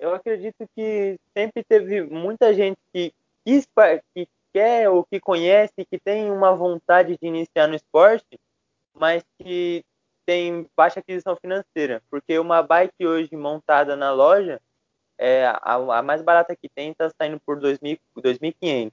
[0.00, 3.12] Eu acredito que sempre teve muita gente que,
[3.44, 3.68] quis,
[4.14, 8.40] que quer ou que conhece, que tem uma vontade de iniciar no esporte,
[8.94, 9.84] mas que
[10.24, 12.02] tem baixa aquisição financeira.
[12.10, 14.58] Porque uma bike hoje montada na loja
[15.18, 18.90] é, a, a, mais barata que tem está saindo por 2.500.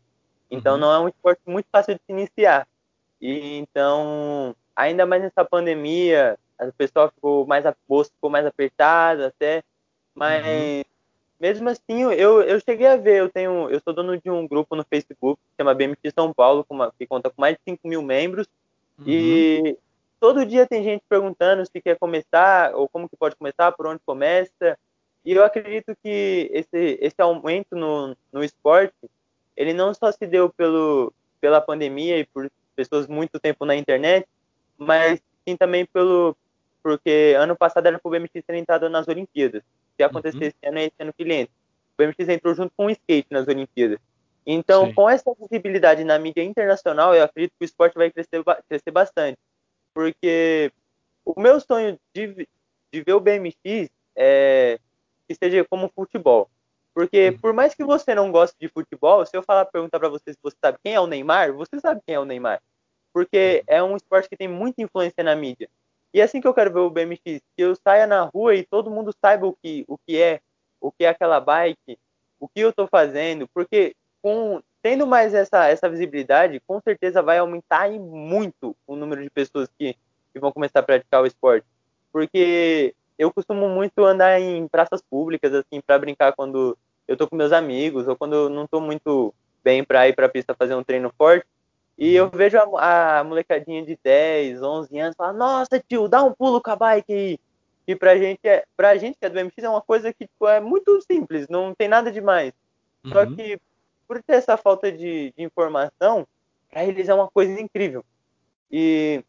[0.52, 0.80] Então uhum.
[0.80, 2.68] não é um esporte muito fácil de se iniciar.
[3.22, 9.28] E então, ainda mais nessa pandemia, o pessoal ficou mais a bolsa ficou mais apertada
[9.28, 9.64] até,
[10.14, 10.84] mas uhum.
[11.40, 14.76] Mesmo assim, eu, eu cheguei a ver, eu tenho, eu sou dono de um grupo
[14.76, 18.02] no Facebook que chama BMX São Paulo, uma, que conta com mais de 5 mil
[18.02, 18.48] membros,
[19.00, 19.06] uhum.
[19.08, 19.78] e
[20.20, 24.02] todo dia tem gente perguntando se quer começar, ou como que pode começar, por onde
[24.06, 24.78] começa,
[25.24, 28.96] e eu acredito que esse, esse aumento no, no esporte,
[29.56, 34.28] ele não só se deu pelo, pela pandemia e por pessoas muito tempo na internet,
[34.78, 36.36] mas sim também pelo
[36.82, 39.62] porque ano passado era para o BMX ter entrado nas Olimpíadas.
[39.98, 40.44] Se acontecer uhum.
[40.44, 41.54] esse ano, é esse ano que ele entra.
[41.94, 44.00] O BMX entrou junto com o skate nas Olimpíadas.
[44.46, 44.94] Então, sim.
[44.94, 49.38] com essa visibilidade na mídia internacional, eu acredito que o esporte vai crescer, crescer bastante.
[49.94, 50.72] Porque
[51.26, 52.48] o meu sonho de,
[52.94, 54.80] de ver o BMX é,
[55.28, 56.50] que seja como futebol.
[56.94, 60.32] Porque por mais que você não goste de futebol, se eu falar perguntar para você
[60.32, 62.62] se você sabe quem é o Neymar, você sabe quem é o Neymar.
[63.14, 65.70] Porque é um esporte que tem muita influência na mídia.
[66.18, 68.66] E é assim que eu quero ver o BMX, que eu saia na rua e
[68.66, 70.40] todo mundo saiba o que, o que é,
[70.82, 72.00] o que é aquela bike,
[72.40, 77.38] o que eu estou fazendo, porque com tendo mais essa, essa visibilidade, com certeza vai
[77.38, 79.96] aumentar muito o número de pessoas que,
[80.34, 81.68] que vão começar a praticar o esporte.
[82.12, 86.76] Porque eu costumo muito andar em praças públicas, assim, para brincar quando
[87.08, 89.32] eu tô com meus amigos, ou quando eu não tô muito
[89.64, 91.46] bem para ir para pista fazer um treino forte.
[91.98, 96.34] E eu vejo a, a, molecadinha de 10, 11 anos falar: Nossa, tio, dá um
[96.34, 97.40] pulo com a bike aí.
[97.88, 100.48] E pra gente, é, pra gente que é do MX é uma coisa que tipo,
[100.48, 102.54] é muito simples, não tem nada demais.
[103.04, 103.12] Uhum.
[103.12, 103.60] Só que
[104.08, 106.28] por ter essa falta de, de informação,
[106.70, 108.04] para eles é uma coisa incrível.
[108.72, 109.24] E,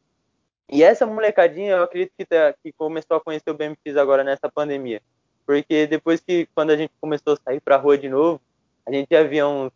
[0.68, 4.50] e essa molecadinha, eu acredito que, tá, que começou a conhecer o BMX agora nessa
[4.50, 5.00] pandemia.
[5.46, 8.40] Porque depois que, quando a gente começou a sair pra rua de novo,
[8.86, 9.72] a gente já via uns,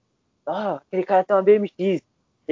[0.47, 2.03] ah, aquele cara tem uma BMX.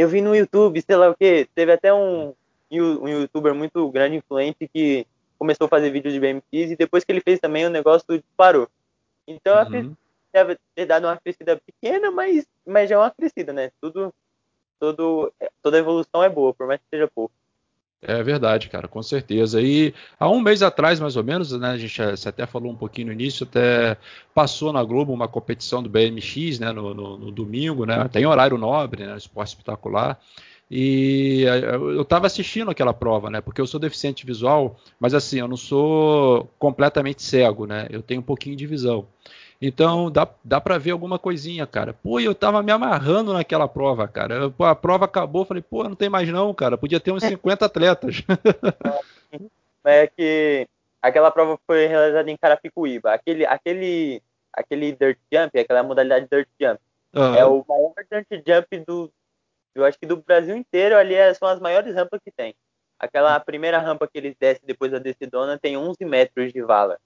[0.01, 1.47] Eu vi no YouTube, sei lá o que.
[1.55, 2.33] Teve até um,
[2.71, 5.07] um youtuber muito grande, influente, que
[5.39, 8.67] começou a fazer vídeos de BMX e depois que ele fez também o negócio parou.
[9.27, 9.95] Então uhum.
[10.33, 13.71] deve ter dado uma crescida pequena, mas, mas já é uma crescida, né?
[13.79, 14.11] Tudo,
[14.81, 17.35] tudo, toda evolução é boa, por mais que seja pouco.
[18.03, 19.61] É verdade, cara, com certeza.
[19.61, 23.09] E há um mês atrás, mais ou menos, né, a gente até falou um pouquinho
[23.09, 23.99] no início, até
[24.35, 28.57] passou na Globo uma competição do BMX, né, no, no, no domingo, né, tem horário
[28.57, 30.19] nobre, né, esporte espetacular.
[30.71, 33.41] E eh, eu estava assistindo aquela prova, né?
[33.41, 37.89] Porque eu sou deficiente visual, mas assim, eu não sou completamente cego, né?
[37.91, 39.09] Eu tenho um pouquinho de visão.
[39.61, 41.93] Então dá, dá para ver alguma coisinha, cara.
[41.93, 44.53] Pô, eu tava me amarrando naquela prova, cara.
[44.59, 46.79] A prova acabou, falei, pô, não tem mais não, cara.
[46.79, 48.23] Podia ter uns 50 atletas.
[49.85, 50.67] é que
[51.03, 53.13] aquela prova foi realizada em Carapicuíba.
[53.13, 56.81] Aquele, aquele, aquele dirt jump, aquela modalidade dirt jump,
[57.15, 57.35] uhum.
[57.35, 59.13] é o maior dirt jump do,
[59.75, 62.55] eu acho que do Brasil inteiro ali é, são as maiores rampas que tem.
[62.99, 66.99] Aquela primeira rampa que eles descem depois da decidona tem 11 metros de vala.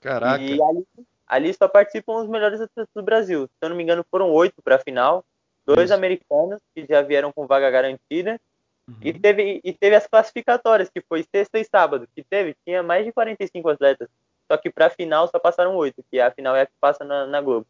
[0.00, 0.42] Caraca.
[0.42, 0.86] E ali,
[1.30, 3.46] ali só participam os melhores atletas do Brasil.
[3.46, 5.24] Se eu não me engano, foram oito para a final.
[5.64, 5.94] Dois Isso.
[5.94, 8.40] americanos que já vieram com vaga garantida.
[8.88, 8.96] Uhum.
[9.00, 12.08] E, teve, e teve as classificatórias, que foi sexta e sábado.
[12.16, 14.08] Que teve, tinha mais de 45 atletas.
[14.50, 17.04] Só que para a final só passaram oito, que a final é a que passa
[17.04, 17.66] na, na Globo.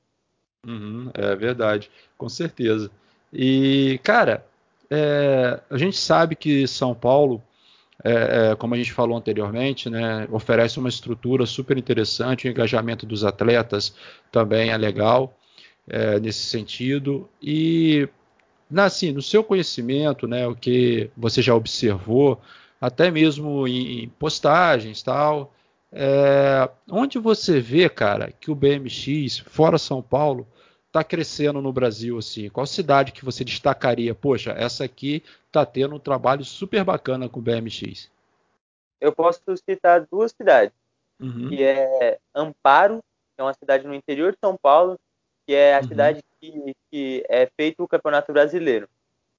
[0.67, 2.91] Uhum, é verdade, com certeza.
[3.31, 4.45] E, cara,
[4.89, 7.43] é, a gente sabe que São Paulo,
[8.03, 13.05] é, é, como a gente falou anteriormente, né, oferece uma estrutura super interessante, o engajamento
[13.05, 13.95] dos atletas
[14.33, 15.37] também é legal
[15.89, 17.29] é, nesse sentido.
[17.43, 18.09] E,
[18.75, 22.41] assim, no seu conhecimento, né, o que você já observou,
[22.81, 25.53] até mesmo em postagens tal,
[25.93, 30.47] é, onde você vê, cara, que o BMX, fora São Paulo,
[30.91, 32.51] está crescendo no Brasil assim?
[32.51, 34.15] Qual cidade que você destacaria?
[34.15, 38.11] Poxa, essa aqui está tendo um trabalho super bacana com o BMX.
[39.01, 40.75] Eu posso citar duas cidades,
[41.21, 41.49] uhum.
[41.49, 44.99] que é Amparo, que é uma cidade no interior de São Paulo,
[45.47, 45.89] que é a uhum.
[45.89, 48.89] cidade que, que, é feito o Campeonato Brasileiro.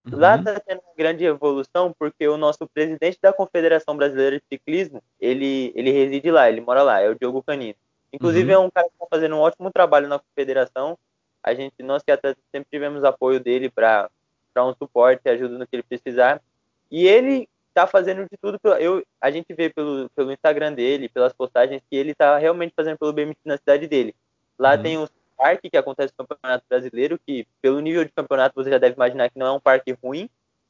[0.05, 0.17] Uhum.
[0.17, 5.03] Lá está tendo uma grande evolução porque o nosso presidente da Confederação Brasileira de Ciclismo,
[5.19, 7.75] ele, ele reside lá, ele mora lá, é o Diogo Canino.
[8.11, 8.63] Inclusive uhum.
[8.63, 10.97] é um cara que está fazendo um ótimo trabalho na confederação
[11.43, 14.10] a gente, nós que atletas sempre tivemos apoio dele para
[14.58, 16.41] um suporte, ajuda no que ele precisar.
[16.89, 18.60] E ele está fazendo de tudo.
[18.80, 22.97] Eu, a gente vê pelo, pelo Instagram dele, pelas postagens, que ele está realmente fazendo
[22.97, 24.13] pelo BMX na cidade dele.
[24.60, 24.84] Lá uhum.
[24.84, 28.77] tem o parque que acontece no Campeonato Brasileiro, que pelo nível de campeonato você já
[28.77, 30.30] deve imaginar que não é um parque ruim.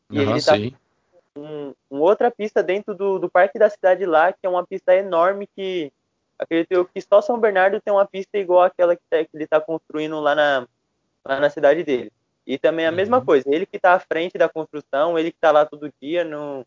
[0.09, 0.53] E uhum, ele está
[1.35, 4.95] um, um, outra pista dentro do, do parque da cidade lá, que é uma pista
[4.95, 5.91] enorme que
[6.41, 9.43] acredito eu que só São Bernardo tem uma pista igual àquela que, tá, que ele
[9.43, 10.67] está construindo lá na,
[11.23, 12.11] lá na cidade dele.
[12.45, 12.95] E também a uhum.
[12.95, 16.23] mesma coisa, ele que está à frente da construção, ele que está lá todo dia,
[16.23, 16.65] no,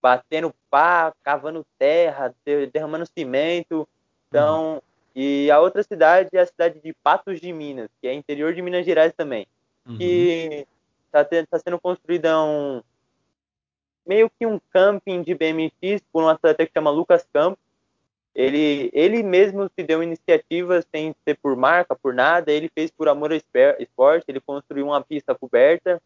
[0.00, 2.34] batendo pá, cavando terra,
[2.72, 3.86] derramando cimento.
[4.28, 4.80] Então, uhum.
[5.14, 8.62] e a outra cidade é a cidade de Patos de Minas, que é interior de
[8.62, 9.46] Minas Gerais também,
[9.86, 9.98] uhum.
[9.98, 10.66] que
[11.06, 12.82] está tá sendo construída um
[14.06, 17.62] meio que um camping de BMX por um atleta que chama Lucas Campos,
[18.34, 23.08] ele, ele mesmo se deu iniciativa sem ser por marca, por nada, ele fez por
[23.08, 23.36] amor ao
[23.78, 26.00] esporte, ele construiu uma pista coberta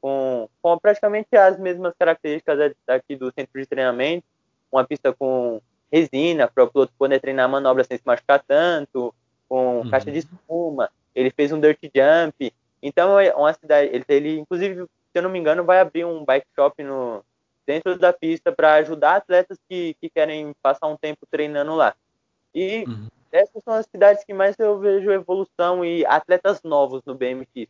[0.00, 4.24] com, com praticamente as mesmas características daqui do centro de treinamento,
[4.70, 9.14] uma pista com resina para o piloto poder treinar manobra sem se machucar tanto,
[9.48, 9.90] com uhum.
[9.90, 14.84] caixa de espuma, ele fez um dirt jump, então é uma cidade, ele, ele inclusive,
[14.84, 17.24] se eu não me engano, vai abrir um bike shop no,
[17.70, 21.94] dentro da pista para ajudar atletas que, que querem passar um tempo treinando lá.
[22.52, 23.06] E, uhum.
[23.30, 27.68] essas são as cidades que mais eu vejo evolução e atletas novos no BMX.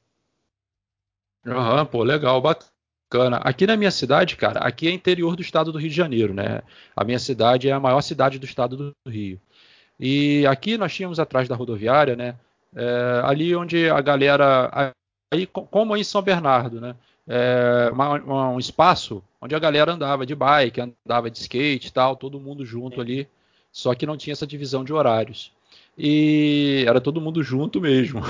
[1.46, 3.36] Aham, pô, legal, bacana.
[3.42, 6.62] Aqui na minha cidade, cara, aqui é interior do estado do Rio de Janeiro, né?
[6.96, 9.38] A minha cidade é a maior cidade do estado do Rio.
[9.98, 12.36] E aqui nós tínhamos atrás da rodoviária, né?
[12.74, 14.94] É, ali onde a galera.
[15.30, 16.96] Aí, como em São Bernardo, né?
[17.32, 22.16] É, uma, um espaço onde a galera andava de bike, andava de skate e tal,
[22.16, 23.28] todo mundo junto ali,
[23.70, 25.52] só que não tinha essa divisão de horários.
[25.96, 28.20] E era todo mundo junto mesmo.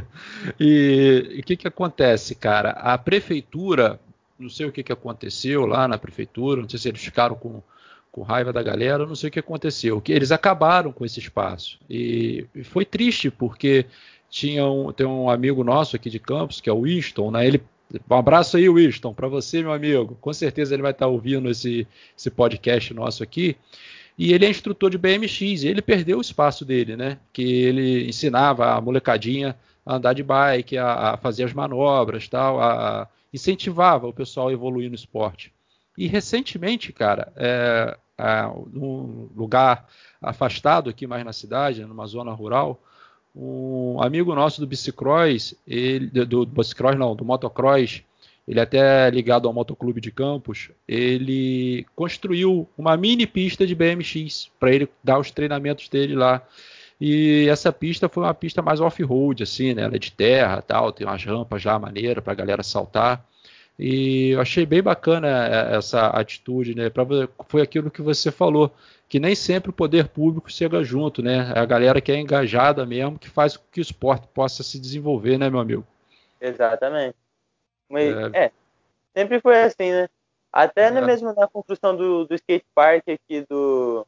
[0.58, 2.70] e o que, que acontece, cara?
[2.70, 4.00] A prefeitura,
[4.38, 7.62] não sei o que, que aconteceu lá na prefeitura, não sei se eles ficaram com,
[8.10, 10.00] com raiva da galera, não sei o que aconteceu.
[10.00, 11.78] Que eles acabaram com esse espaço.
[11.90, 13.84] E, e foi triste, porque
[14.30, 17.46] tinha um, tem um amigo nosso aqui de Campos, que é o Winston, né?
[17.46, 17.62] Ele
[18.10, 20.16] um abraço aí, Winston, para você, meu amigo.
[20.20, 23.56] Com certeza ele vai estar ouvindo esse, esse podcast nosso aqui.
[24.18, 27.18] E ele é instrutor de BMX, ele perdeu o espaço dele, né?
[27.32, 32.60] Que ele ensinava a molecadinha a andar de bike, a, a fazer as manobras, tal,
[32.60, 35.52] a, a, incentivava o pessoal a evoluir no esporte.
[35.96, 39.88] E recentemente, cara, é, é, num lugar
[40.20, 42.82] afastado aqui mais na cidade, numa zona rural,
[43.34, 48.02] um amigo nosso do bicicross, ele, do, do bicicross não, do motocross,
[48.48, 54.50] ele é até ligado ao motoclube de Campos, ele construiu uma mini pista de BMX
[54.58, 56.42] para ele dar os treinamentos dele lá.
[57.00, 59.82] E essa pista foi uma pista mais off-road, assim, né?
[59.82, 63.24] Ela é de terra, tal, tem umas rampas lá maneira para a galera saltar.
[63.78, 66.90] E eu achei bem bacana é, essa atitude, né?
[66.90, 67.04] Pra,
[67.48, 68.74] foi aquilo que você falou
[69.08, 71.52] que nem sempre o poder público chega junto, né?
[71.56, 74.78] É a galera que é engajada mesmo que faz com que o esporte possa se
[74.78, 75.86] desenvolver, né, meu amigo?
[76.40, 77.16] Exatamente.
[77.88, 78.44] Mas, é.
[78.44, 78.52] é
[79.16, 80.08] sempre foi assim, né?
[80.52, 81.00] Até é.
[81.00, 84.06] mesmo na construção do, do skate park aqui do,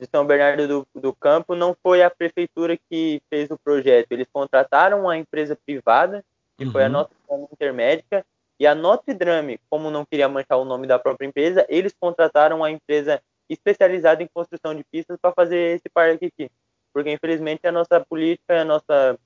[0.00, 4.10] de São Bernardo do, do Campo, não foi a prefeitura que fez o projeto.
[4.10, 6.24] Eles contrataram uma empresa privada,
[6.56, 6.72] que uhum.
[6.72, 6.92] foi a uhum.
[6.92, 8.26] Notre Dame Intermédica,
[8.58, 12.64] e a Notre Dame, como não queria manchar o nome da própria empresa, eles contrataram
[12.64, 16.50] a empresa especializado em construção de pistas para fazer esse parque aqui.
[16.92, 19.18] Porque, infelizmente, a nossa política, a nossa,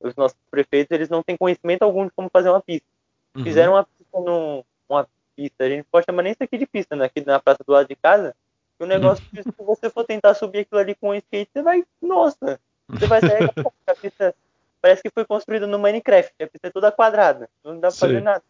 [0.00, 2.86] os nossos prefeitos, eles não têm conhecimento algum de como fazer uma pista.
[3.34, 3.44] Uhum.
[3.44, 6.94] Fizeram uma pista, num, uma pista, a gente pode chamar nem isso aqui de pista,
[6.94, 7.06] né?
[7.06, 8.34] aqui na praça do lado de casa,
[8.78, 9.42] que o negócio, uhum.
[9.42, 13.20] se você for tentar subir aquilo ali com um skate, você vai, nossa, você vai
[13.20, 13.50] sair,
[13.86, 14.34] a pista
[14.80, 18.20] parece que foi construída no Minecraft, a pista é toda quadrada, não dá pra fazer
[18.20, 18.42] nada.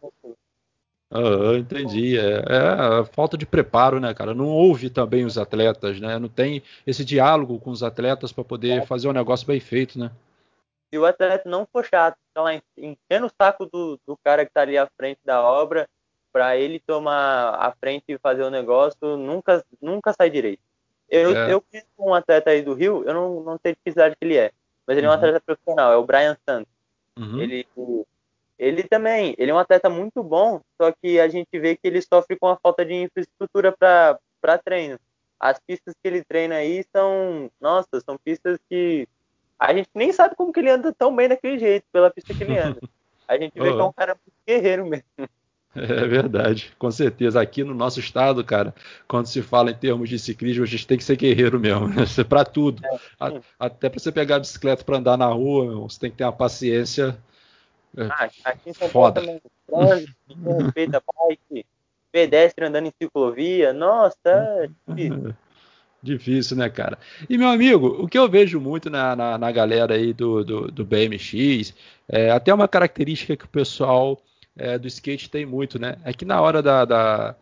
[1.13, 2.17] Ah, entendi.
[2.17, 4.33] É, é, falta de preparo, né, cara?
[4.33, 6.17] Não ouve também os atletas, né?
[6.17, 8.85] Não tem esse diálogo com os atletas para poder é.
[8.85, 10.09] fazer um negócio bem feito, né?
[10.89, 14.51] Se o atleta não for chato, tá lá enchendo o saco do, do cara que
[14.51, 15.87] tá ali à frente da obra,
[16.31, 20.61] para ele tomar a frente e fazer o negócio, nunca, nunca sai direito.
[21.07, 21.53] Eu, é.
[21.53, 24.25] eu conheço um atleta aí do Rio, eu não, não sei de que cidade que
[24.25, 24.51] ele é,
[24.87, 25.17] mas ele é um uhum.
[25.17, 26.73] atleta profissional, é o Brian Santos.
[27.19, 27.39] Uhum.
[27.39, 27.67] Ele,
[28.63, 32.01] ele também, ele é um atleta muito bom, só que a gente vê que ele
[32.01, 34.97] sofre com a falta de infraestrutura para treino.
[35.39, 39.07] As pistas que ele treina aí são, nossa, são pistas que
[39.59, 42.43] a gente nem sabe como que ele anda tão bem daquele jeito, pela pista que
[42.43, 42.79] ele anda.
[43.25, 43.75] A gente vê oh.
[43.75, 45.05] que é um cara muito guerreiro mesmo.
[45.75, 47.41] É verdade, com certeza.
[47.41, 48.75] Aqui no nosso estado, cara,
[49.07, 52.03] quando se fala em termos de ciclismo, a gente tem que ser guerreiro mesmo, né?
[52.27, 52.85] para tudo.
[52.85, 56.25] É, até para você pegar a bicicleta para andar na rua, você tem que ter
[56.25, 57.17] uma paciência.
[57.97, 58.89] Ah, aqui em São.
[58.89, 60.13] Paulo também, trânsito,
[61.29, 61.65] bike,
[62.11, 65.35] pedestre andando em ciclovia, nossa, é difícil.
[66.01, 66.99] Difícil, né, cara?
[67.29, 70.69] E, meu amigo, o que eu vejo muito na, na, na galera aí do, do,
[70.69, 71.73] do BMX,
[72.09, 74.21] é, até uma característica que o pessoal
[74.57, 75.95] é, do skate tem muito, né?
[76.03, 77.35] É que na hora da, da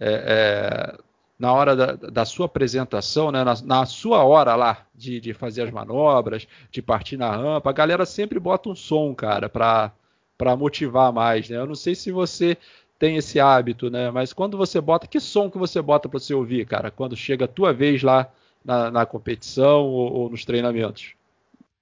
[0.00, 5.20] é, é na hora da, da, sua apresentação, né, na, na sua hora lá de,
[5.20, 9.48] de, fazer as manobras, de partir na rampa, a galera sempre bota um som, cara,
[9.48, 9.92] para
[10.38, 11.58] para motivar mais, né?
[11.58, 12.56] Eu não sei se você
[12.98, 14.10] tem esse hábito, né?
[14.10, 16.90] Mas quando você bota, que som que você bota para você ouvir, cara?
[16.90, 18.30] Quando chega a tua vez lá
[18.64, 21.14] na, na competição ou, ou, nos treinamentos?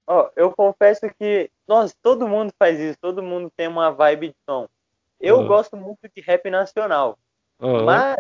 [0.07, 4.29] Ó, oh, eu confesso que, nossa, todo mundo faz isso, todo mundo tem uma vibe
[4.29, 4.69] de som.
[5.21, 5.47] Eu uhum.
[5.47, 7.19] gosto muito de rap nacional,
[7.61, 7.85] uhum.
[7.85, 8.17] mas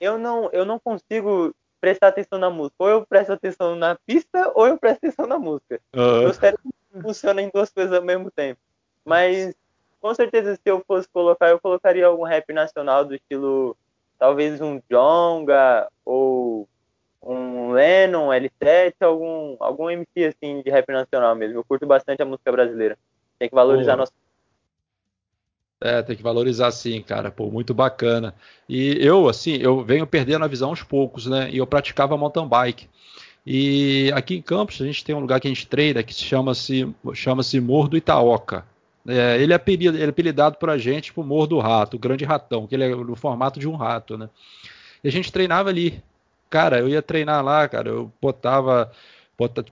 [0.00, 2.76] eu não, eu não consigo prestar atenção na música.
[2.78, 5.80] Ou eu presto atenção na pista, ou eu presto atenção na música.
[5.94, 6.20] Uhum.
[6.20, 6.62] Meu cérebro
[7.02, 8.60] funciona em duas coisas ao mesmo tempo.
[9.04, 9.54] Mas
[10.00, 13.76] com certeza se eu fosse colocar, eu colocaria algum rap nacional do estilo
[14.18, 16.68] talvez um Jonga ou
[17.22, 21.58] um Lennon, L7, algum, algum MC assim de rap nacional mesmo.
[21.58, 22.98] Eu curto bastante a música brasileira.
[23.38, 24.12] Tem que valorizar nossa
[25.80, 27.30] é, tem que valorizar sim, cara.
[27.30, 28.34] Pô, muito bacana.
[28.68, 31.48] E eu, assim, eu venho perdendo a visão aos poucos, né?
[31.50, 32.88] E eu praticava mountain bike.
[33.46, 36.92] E aqui em Campos a gente tem um lugar que a gente treina que chama-se
[37.14, 38.66] chama-se Morro do Itaoca.
[39.08, 41.98] É, ele, é apelidado, ele é apelidado por a gente por Morro do Rato, o
[41.98, 44.28] Grande Ratão, que ele é no formato de um rato, né?
[45.02, 46.02] E a gente treinava ali.
[46.50, 48.90] Cara, eu ia treinar lá, cara, eu botava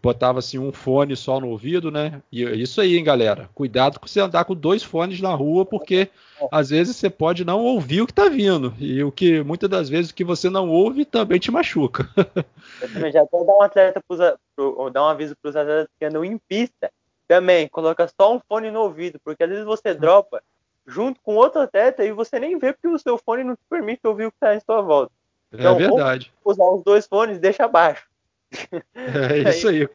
[0.00, 2.22] botava assim um fone só no ouvido, né?
[2.30, 3.50] E é isso aí, hein, galera.
[3.52, 6.08] Cuidado com você andar com dois fones na rua, porque
[6.52, 8.72] às vezes você pode não ouvir o que tá vindo.
[8.78, 12.08] E o que muitas das vezes o que você não ouve também te machuca.
[12.80, 14.20] Eu também já até dar um atleta pros,
[14.54, 16.88] pro, dar um aviso para os atletas que andam em pista.
[17.28, 20.42] Também, coloca só um fone no ouvido, porque às vezes você dropa
[20.86, 24.06] junto com outro atleta e você nem vê porque o seu fone não te permite
[24.06, 25.12] ouvir o que está em sua volta.
[25.52, 26.32] É então, é verdade.
[26.44, 28.06] Usar os dois fones, deixa abaixo.
[28.94, 29.88] É isso aí.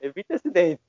[0.00, 0.80] Evita acidente.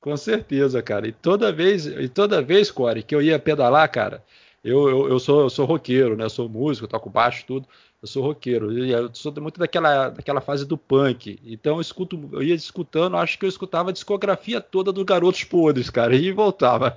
[0.00, 1.06] Com certeza, cara.
[1.06, 4.22] E toda vez, e toda vez, Core, que eu ia pedalar, cara,
[4.64, 6.24] eu, eu, eu, sou, eu sou roqueiro, né?
[6.24, 7.68] Eu sou músico, toco baixo, tudo.
[8.02, 8.76] Eu sou roqueiro.
[8.76, 11.38] E eu sou muito daquela, daquela fase do punk.
[11.44, 15.44] Então eu escuto, eu ia escutando, acho que eu escutava a discografia toda do Garotos
[15.44, 16.94] Podres, cara, e voltava.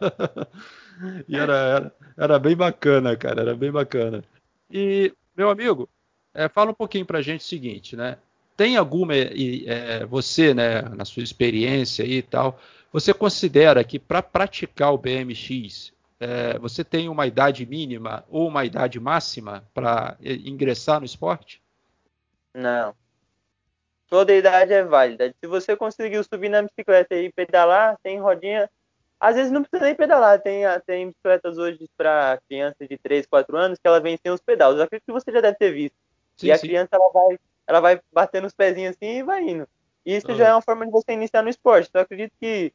[1.30, 4.24] e era, era, era, bem bacana, cara, era bem bacana.
[4.70, 5.88] E, meu amigo,
[6.34, 8.18] é, fala um pouquinho pra gente o seguinte, né?
[8.56, 12.60] tem alguma, é, você, né, na sua experiência e tal,
[12.92, 15.92] você considera que para praticar o BMX,
[16.26, 21.62] é, você tem uma idade mínima ou uma idade máxima para ingressar no esporte?
[22.52, 22.96] Não.
[24.10, 25.34] Toda idade é válida.
[25.40, 28.68] Se você conseguiu subir na bicicleta e pedalar, tem rodinha.
[29.20, 30.42] Às vezes não precisa nem pedalar.
[30.42, 34.42] Tem, tem bicicletas hoje para crianças de 3, 4 anos que ela vem sem os
[34.42, 34.78] pedais.
[34.78, 35.96] Eu acredito que você já deve ter visto.
[36.38, 36.68] Sim, e a sim.
[36.68, 39.68] criança ela vai ela vai batendo os pezinhos assim e vai indo.
[40.04, 41.88] E isso já é uma forma de você iniciar no esporte.
[41.90, 42.74] Então eu acredito que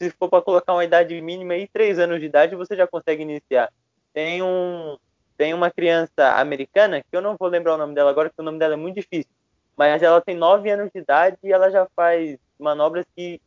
[0.00, 3.22] se for para colocar uma idade mínima aí, três anos de idade, você já consegue
[3.22, 3.70] iniciar.
[4.12, 4.96] Tem um
[5.36, 8.44] tem uma criança americana, que eu não vou lembrar o nome dela agora, porque o
[8.44, 9.30] nome dela é muito difícil,
[9.74, 13.40] mas ela tem nove anos de idade e ela já faz manobras que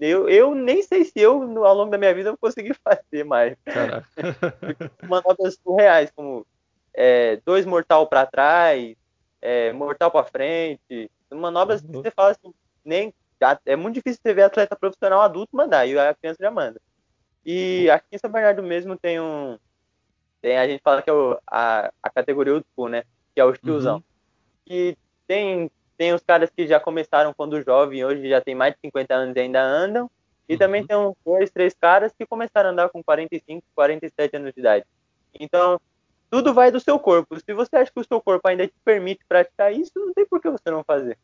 [0.00, 3.56] eu, eu nem sei se eu, ao longo da minha vida, eu consegui fazer mais.
[5.08, 6.44] manobras surreais, como
[6.94, 8.96] é, dois mortal para trás,
[9.40, 11.88] é, mortal para frente, manobras uhum.
[11.88, 12.52] que você fala assim,
[12.84, 13.14] nem
[13.66, 16.80] é muito difícil você ver atleta profissional adulto mandar, e a criança já manda.
[17.44, 19.58] E aqui em São Bernardo mesmo tem um.
[20.42, 23.04] Tem, a gente fala que é o, a, a categoria old school, né?
[23.34, 23.96] Que é o tiozão.
[23.96, 24.02] Uhum.
[24.66, 28.80] E tem, tem os caras que já começaram quando jovem, hoje já tem mais de
[28.80, 30.10] 50 anos e ainda andam.
[30.48, 30.58] E uhum.
[30.58, 34.60] também tem uns dois, três caras que começaram a andar com 45, 47 anos de
[34.60, 34.84] idade.
[35.38, 35.80] Então,
[36.30, 37.38] tudo vai do seu corpo.
[37.38, 40.40] Se você acha que o seu corpo ainda te permite praticar isso, não tem por
[40.40, 41.18] que você não fazer.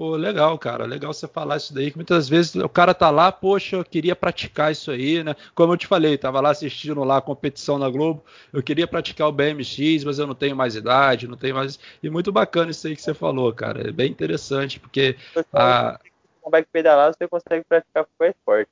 [0.00, 0.86] Pô, legal, cara.
[0.86, 4.16] Legal você falar isso daí, que muitas vezes o cara tá lá, poxa, eu queria
[4.16, 5.36] praticar isso aí, né?
[5.54, 9.28] Como eu te falei, tava lá assistindo lá a competição na Globo, eu queria praticar
[9.28, 11.78] o BMX, mas eu não tenho mais idade, não tenho mais.
[12.02, 13.90] E muito bacana isso aí que você falou, cara.
[13.90, 15.18] É bem interessante, porque.
[15.34, 16.00] Você a...
[16.50, 18.70] vai pedalar, você consegue praticar qualquer esporte.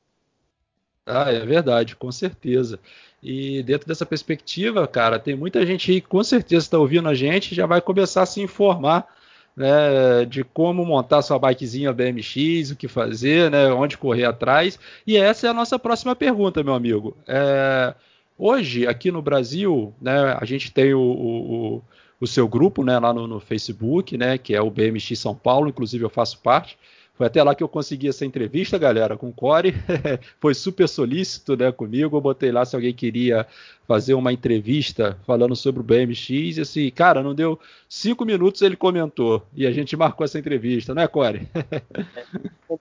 [1.05, 2.81] Ah, é verdade, com certeza.
[3.23, 7.15] E dentro dessa perspectiva, cara, tem muita gente aí que com certeza está ouvindo a
[7.15, 9.18] gente já vai começar a se informar
[9.59, 14.79] né, de como montar sua bikezinha BMX, o que fazer, né, onde correr atrás.
[15.05, 17.17] E essa é a nossa próxima pergunta, meu amigo.
[17.27, 17.93] É,
[18.39, 21.83] hoje, aqui no Brasil, né, a gente tem o, o,
[22.21, 25.69] o seu grupo né, lá no, no, Facebook, né, que é o BMX São Paulo,
[25.69, 26.79] inclusive eu faço parte.
[27.19, 29.75] Foi até lá que eu consegui essa entrevista, galera, com o Core.
[30.39, 32.17] Foi super solícito né, comigo.
[32.17, 33.45] Eu botei lá se alguém queria
[33.89, 36.59] fazer uma entrevista falando sobre o BMX.
[36.59, 37.59] E assim, cara, não deu
[37.89, 39.45] cinco minutos ele comentou.
[39.53, 41.49] E a gente marcou essa entrevista, não é, Core?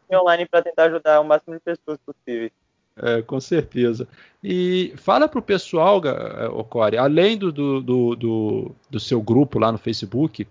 [0.08, 2.52] é, online para tentar ajudar o máximo de pessoas possível.
[2.96, 4.08] É, com certeza.
[4.44, 6.00] E fala para o pessoal,
[6.70, 10.48] Core, além do, do, do, do, seu grupo lá no Facebook,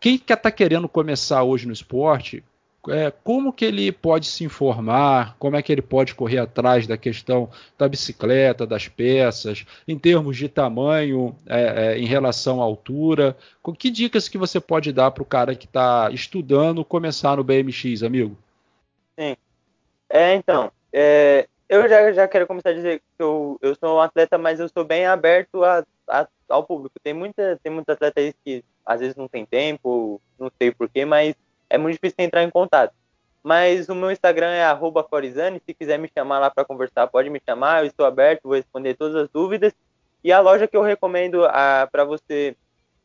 [0.00, 2.42] quem que está querendo começar hoje no esporte,
[2.90, 6.96] é, como que ele pode se informar, como é que ele pode correr atrás da
[6.96, 11.60] questão da bicicleta, das peças, em termos de tamanho, é,
[11.94, 13.36] é, em relação à altura.
[13.78, 18.02] Que dicas que você pode dar para o cara que está estudando começar no BMX,
[18.02, 18.36] amigo?
[19.18, 19.36] Sim.
[20.08, 24.00] É, então, é, eu já, já quero começar a dizer que eu, eu sou um
[24.00, 26.98] atleta, mas eu sou bem aberto a, a, ao público.
[27.02, 31.04] Tem muita, tem muita atleta aí que às vezes não tem tempo, não sei porquê,
[31.04, 31.34] mas
[31.68, 32.94] é muito difícil entrar em contato.
[33.42, 34.64] Mas o meu Instagram é
[35.08, 35.62] Corizane.
[35.64, 37.82] Se quiser me chamar lá para conversar, pode me chamar.
[37.82, 39.72] Eu estou aberto, vou responder todas as dúvidas.
[40.22, 41.42] E a loja que eu recomendo
[41.90, 42.56] para você.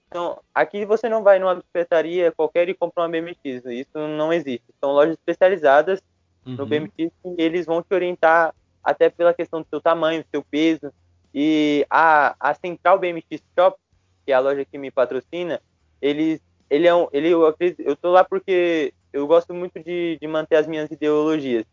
[0.07, 3.66] Então, aqui você não vai numa bicicletaria qualquer e compra uma BMX.
[3.66, 4.66] Isso não existe.
[4.80, 6.01] São lojas especializadas
[6.45, 6.55] uhum.
[6.55, 8.53] no BMX e eles vão te orientar
[8.84, 10.91] até pela questão do seu tamanho, do seu peso.
[11.34, 13.78] E a, a Central BMX Shop,
[14.26, 15.61] que é a loja que me patrocina,
[16.01, 16.41] eles
[16.74, 20.28] ele é um, ele, eu, acredito, eu tô lá porque eu gosto muito de, de
[20.28, 21.65] manter as minhas ideologias.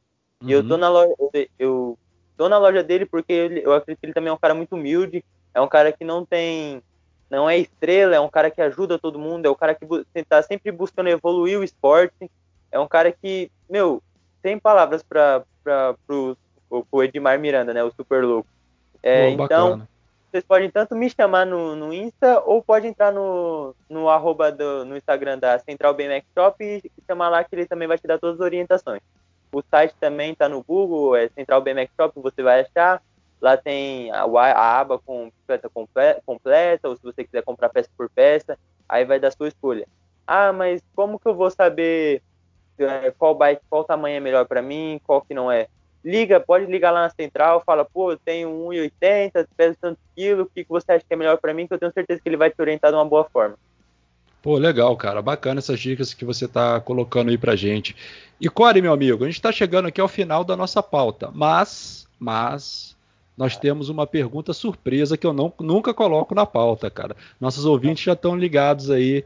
[0.42, 0.48] Uhum.
[0.51, 0.80] E eu tô uhum.
[0.80, 1.14] na loja,
[1.59, 1.98] eu
[2.36, 4.74] tô na loja dele porque ele, eu acredito que ele também é um cara muito
[4.74, 5.24] humilde,
[5.55, 6.82] é um cara que não tem,
[7.30, 10.42] não é estrela, é um cara que ajuda todo mundo, é um cara que está
[10.42, 12.30] sempre buscando evoluir o esporte,
[12.70, 14.03] é um cara que, meu,
[14.42, 15.42] tem palavras para
[16.07, 16.36] pro
[17.03, 18.48] Edmar Miranda, né, o super louco.
[19.03, 19.88] É, então,
[20.31, 24.85] vocês podem tanto me chamar no, no Insta ou pode entrar no, no arroba do,
[24.85, 28.18] no Instagram da Central BMX Shop e chamar lá que ele também vai te dar
[28.18, 29.01] todas as orientações.
[29.53, 33.03] O site também está no Google, é Central BMX Shop, você vai achar.
[33.41, 37.89] Lá tem a, a aba com peça completa, completa, ou se você quiser comprar peça
[37.97, 38.57] por peça,
[38.89, 39.89] aí vai dar sua escolha.
[40.26, 42.22] Ah, mas como que eu vou saber
[42.78, 45.66] é, qual bike, qual tamanho é melhor para mim, qual que não é?
[46.05, 50.51] Liga, pode ligar lá na central, fala, pô, eu tenho 1,80, peso tantos quilos, o
[50.51, 52.36] que, que você acha que é melhor para mim, que eu tenho certeza que ele
[52.36, 53.57] vai te orientar de uma boa forma.
[54.42, 55.20] Pô, legal, cara.
[55.20, 57.94] Bacana essas dicas que você está colocando aí pra gente.
[58.40, 62.09] E Core, meu amigo, a gente está chegando aqui ao final da nossa pauta, mas,
[62.18, 62.96] mas
[63.36, 67.14] nós temos uma pergunta surpresa que eu não, nunca coloco na pauta, cara.
[67.38, 69.24] Nossos ouvintes já estão ligados aí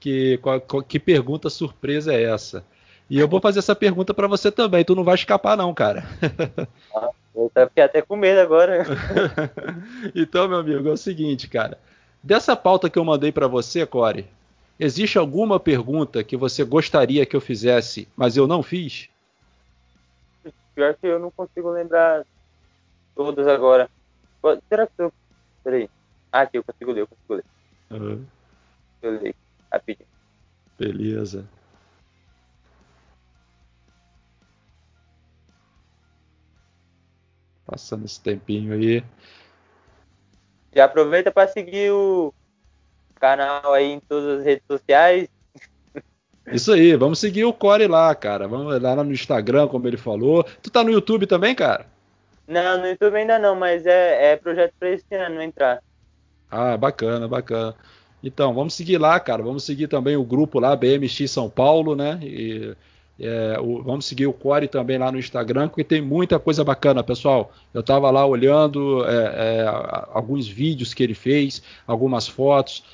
[0.00, 0.40] que,
[0.88, 2.64] que pergunta surpresa é essa.
[3.08, 4.84] E eu vou fazer essa pergunta para você também.
[4.84, 6.04] Tu não vai escapar, não, cara.
[6.94, 8.84] Ah, eu fiquei até com medo agora.
[10.14, 11.78] então, meu amigo, é o seguinte, cara.
[12.22, 14.26] Dessa pauta que eu mandei para você, Core,
[14.80, 19.08] existe alguma pergunta que você gostaria que eu fizesse, mas eu não fiz?
[20.74, 22.24] Pior que eu não consigo lembrar
[23.14, 23.88] todas agora.
[24.68, 25.12] Será que eu.
[25.62, 25.88] Peraí.
[26.32, 27.44] Ah, aqui eu consigo ler, eu consigo ler.
[27.90, 28.24] Uhum.
[29.02, 29.34] Eu leio
[29.72, 30.08] rapidinho.
[30.78, 31.46] Beleza.
[37.66, 39.02] Passando esse tempinho aí.
[40.74, 42.32] Já aproveita para seguir o
[43.16, 45.28] canal aí em todas as redes sociais.
[46.52, 48.46] Isso aí, vamos seguir o Core lá, cara.
[48.46, 50.44] Vamos lá no Instagram, como ele falou.
[50.62, 51.86] Tu tá no YouTube também, cara?
[52.46, 55.82] Não, no YouTube ainda não, mas é, é projeto para esse ano entrar.
[56.48, 57.74] Ah, bacana, bacana.
[58.22, 59.42] Então, vamos seguir lá, cara.
[59.42, 62.20] Vamos seguir também o grupo lá, BMX São Paulo, né?
[62.22, 62.76] E
[63.18, 67.02] é, o, vamos seguir o Core também lá no Instagram, porque tem muita coisa bacana,
[67.02, 67.52] pessoal.
[67.72, 69.66] Eu estava lá olhando é, é,
[70.12, 72.84] alguns vídeos que ele fez, algumas fotos,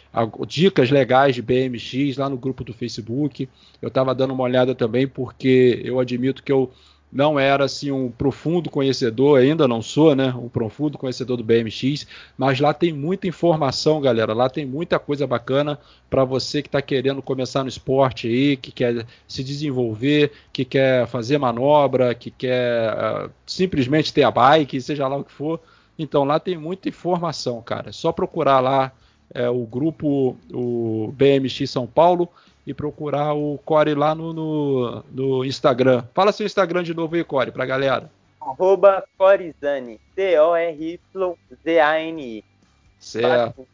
[0.47, 3.49] dicas legais de BMX lá no grupo do Facebook.
[3.81, 6.71] Eu estava dando uma olhada também, porque eu admito que eu
[7.13, 10.33] não era assim um profundo conhecedor, ainda não sou, né?
[10.35, 12.07] Um profundo conhecedor do BMX,
[12.39, 14.33] mas lá tem muita informação, galera.
[14.33, 18.73] Lá tem muita coisa bacana para você que está querendo começar no esporte aí, que
[18.73, 25.07] quer se desenvolver, que quer fazer manobra, que quer uh, simplesmente ter a bike, seja
[25.07, 25.61] lá o que for.
[25.99, 27.91] Então lá tem muita informação, cara.
[27.91, 28.91] É só procurar lá
[29.35, 32.29] é, o grupo o BMX São Paulo
[32.67, 36.05] e procurar o Core lá no, no, no, Instagram.
[36.15, 38.11] Fala seu Instagram de novo aí, Core, pra galera.
[38.41, 41.03] Arroba Corizani, C-O-R-Y-Z-A-N-I.
[42.99, 43.67] Certo.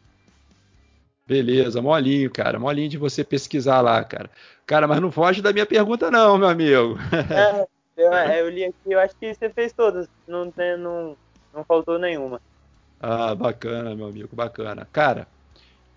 [1.25, 2.57] Beleza, molinho, cara.
[2.57, 4.29] Molinho de você pesquisar lá, cara.
[4.65, 6.97] Cara, mas não foge da minha pergunta, não, meu amigo.
[7.31, 10.07] É, eu, eu, li aqui, eu acho que você fez todas.
[10.27, 11.15] Não, tem, não,
[11.53, 12.41] não faltou nenhuma.
[12.99, 14.87] Ah, bacana, meu amigo, bacana.
[14.91, 15.27] Cara,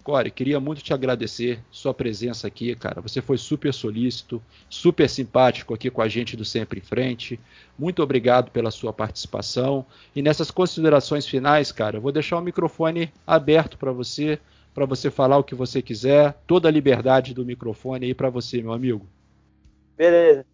[0.03, 3.01] Core, queria muito te agradecer sua presença aqui, cara.
[3.01, 7.39] Você foi super solícito, super simpático aqui com a gente do Sempre em Frente.
[7.79, 9.87] Muito obrigado pela sua participação.
[10.15, 14.41] E nessas considerações finais, cara, eu vou deixar o microfone aberto para você,
[14.75, 16.35] para você falar o que você quiser.
[16.47, 19.07] Toda a liberdade do microfone aí para você, meu amigo.
[19.97, 20.45] Beleza.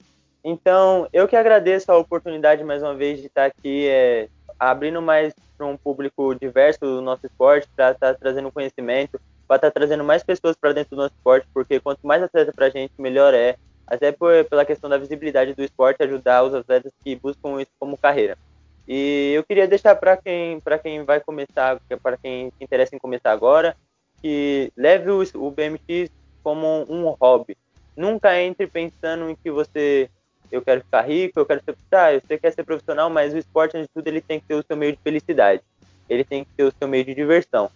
[0.45, 4.29] Então, eu que agradeço a oportunidade mais uma vez de estar aqui é,
[4.59, 9.19] abrindo mais para um público diverso do nosso esporte, para estar tá trazendo conhecimento
[9.49, 12.53] vai estar tá trazendo mais pessoas para dentro do nosso esporte, porque quanto mais atleta
[12.53, 13.57] para a gente, melhor é.
[13.87, 17.97] Até por, pela questão da visibilidade do esporte, ajudar os atletas que buscam isso como
[17.97, 18.37] carreira.
[18.87, 23.33] E eu queria deixar para quem, quem vai começar, para quem se interessa em começar
[23.33, 23.75] agora,
[24.21, 26.11] que leve o, o BMX
[26.43, 27.57] como um hobby.
[27.97, 30.11] Nunca entre pensando em que você
[30.51, 33.77] eu quero ficar rico, eu quero ser, tá, você quer ser profissional, mas o esporte,
[33.77, 35.63] antes de tudo, ele tem que ter o seu meio de felicidade.
[36.09, 37.71] Ele tem que ter o seu meio de diversão.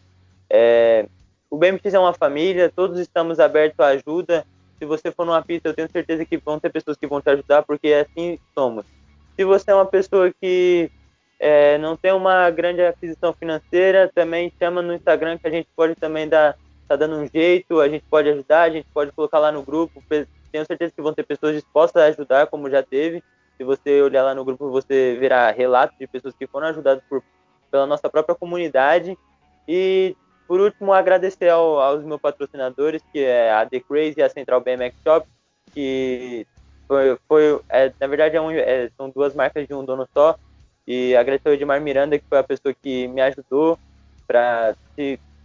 [0.48, 1.06] É,
[1.52, 4.46] o BMX é uma família, todos estamos abertos à ajuda.
[4.78, 7.28] Se você for numa pista, eu tenho certeza que vão ter pessoas que vão te
[7.28, 8.86] ajudar, porque assim somos.
[9.36, 10.90] Se você é uma pessoa que
[11.38, 15.94] é, não tem uma grande aquisição financeira, também chama no Instagram que a gente pode
[15.94, 16.56] também dar,
[16.88, 20.02] tá dando um jeito, a gente pode ajudar, a gente pode colocar lá no grupo.
[20.08, 23.22] Tenho certeza que vão ter pessoas dispostas a ajudar, como já teve.
[23.58, 27.22] Se você olhar lá no grupo, você verá relatos de pessoas que foram ajudadas por,
[27.70, 29.18] pela nossa própria comunidade.
[29.68, 34.28] E por último, agradecer ao, aos meus patrocinadores, que é a The Crazy e a
[34.28, 35.26] Central BMX Shop,
[35.72, 36.46] que
[36.86, 40.36] foi, foi é, na verdade é um, é, são duas marcas de um dono só.
[40.86, 43.78] E agradecer ao Edmar Miranda, que foi a pessoa que me ajudou
[44.26, 44.74] para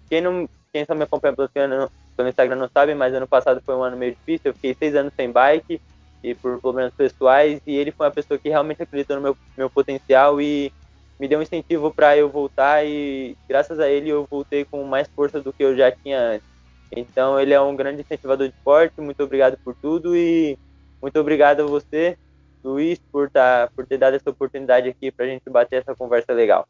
[0.09, 3.75] quem não quem só me acompanha pelo, pelo Instagram não sabe, mas ano passado foi
[3.75, 4.49] um ano meio difícil.
[4.49, 5.81] Eu fiquei seis anos sem bike
[6.23, 9.69] e por problemas pessoais e ele foi uma pessoa que realmente acreditou no meu, meu
[9.69, 10.71] potencial e
[11.19, 15.07] me deu um incentivo para eu voltar e graças a ele eu voltei com mais
[15.07, 16.47] força do que eu já tinha antes.
[16.91, 19.01] Então ele é um grande incentivador de esporte.
[19.01, 20.57] Muito obrigado por tudo e
[21.01, 22.17] muito obrigado a você,
[22.63, 26.33] Luiz, por, tá, por ter dado essa oportunidade aqui para a gente bater essa conversa
[26.33, 26.67] legal.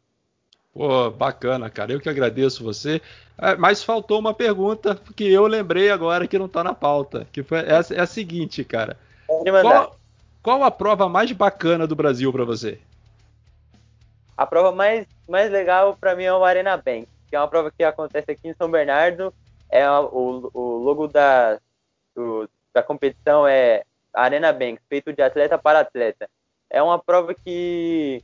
[0.72, 1.92] Pô, bacana, cara.
[1.92, 3.00] Eu que agradeço você.
[3.36, 7.42] É, mas faltou uma pergunta que eu lembrei agora que não está na pauta, que
[7.42, 8.96] foi é, é a seguinte, cara.
[9.26, 9.98] Qual,
[10.42, 12.78] qual a prova mais bacana do Brasil para você?
[14.38, 17.72] A prova mais, mais legal para mim é o Arena Bank, que é uma prova
[17.72, 19.34] que acontece aqui em São Bernardo.
[19.68, 21.58] É o, o logo da,
[22.14, 23.82] do, da competição é
[24.14, 26.30] Arena Bank, feito de atleta para atleta.
[26.70, 28.22] É uma prova que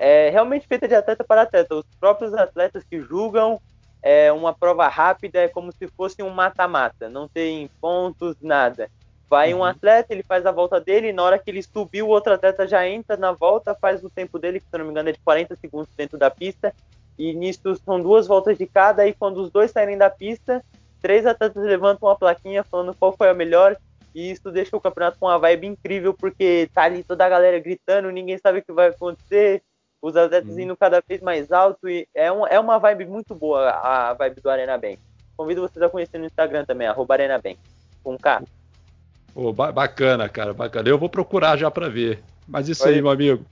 [0.00, 1.72] é realmente feita de atleta para atleta.
[1.72, 3.60] Os próprios atletas que julgam
[4.02, 8.90] é uma prova rápida, é como se fosse um mata-mata, não tem pontos, nada.
[9.28, 9.64] Vai um uhum.
[9.64, 12.66] atleta, ele faz a volta dele, e na hora que ele subiu, o outro atleta
[12.66, 15.12] já entra na volta, faz o tempo dele, que se eu não me engano é
[15.12, 16.74] de 40 segundos dentro da pista,
[17.18, 20.64] e nisso são duas voltas de cada, e quando os dois saírem da pista,
[21.02, 23.76] três atletas levantam uma plaquinha falando qual foi a melhor,
[24.14, 27.58] e isso deixa o campeonato com uma vibe incrível, porque tá ali toda a galera
[27.58, 29.62] gritando, ninguém sabe o que vai acontecer,
[30.00, 30.60] os atletas uhum.
[30.60, 34.40] indo cada vez mais alto, e é, um, é uma vibe muito boa, a vibe
[34.40, 34.98] do Arena Bank.
[35.36, 37.58] Convido vocês a conhecer no Instagram também, arroba Arena Bank,
[38.02, 38.42] com K.
[39.40, 40.88] Oh, bacana, cara, bacana.
[40.88, 42.18] Eu vou procurar já para ver.
[42.48, 42.94] Mas isso Oi.
[42.94, 43.46] aí, meu amigo.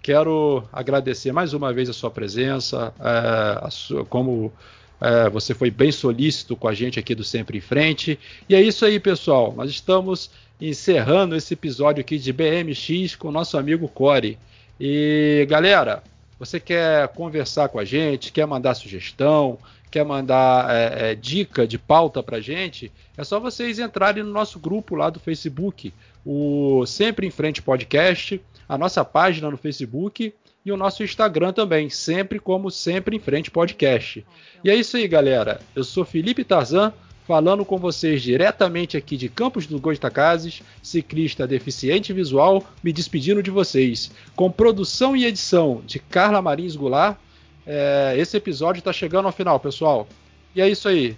[0.00, 4.52] Quero agradecer mais uma vez a sua presença, é, a sua, como
[5.00, 8.20] é, você foi bem solícito com a gente aqui do Sempre em Frente.
[8.48, 9.52] E é isso aí, pessoal.
[9.56, 10.30] Nós estamos
[10.60, 14.38] encerrando esse episódio aqui de BMX com o nosso amigo Core.
[14.78, 16.04] E galera,
[16.38, 19.58] você quer conversar com a gente, quer mandar sugestão,
[19.92, 24.58] quer mandar é, é, dica de pauta para gente, é só vocês entrarem no nosso
[24.58, 25.92] grupo lá do Facebook,
[26.24, 30.32] o Sempre em Frente Podcast, a nossa página no Facebook
[30.64, 34.24] e o nosso Instagram também, sempre como Sempre em Frente Podcast.
[34.64, 35.60] E é isso aí, galera.
[35.76, 36.90] Eu sou Felipe Tarzan,
[37.26, 43.50] falando com vocês diretamente aqui de Campos dos Goitacazes, ciclista deficiente visual, me despedindo de
[43.50, 47.18] vocês, com produção e edição de Carla Marins Goulart
[47.66, 50.06] é, esse episódio está chegando ao final, pessoal.
[50.54, 51.16] E é isso aí.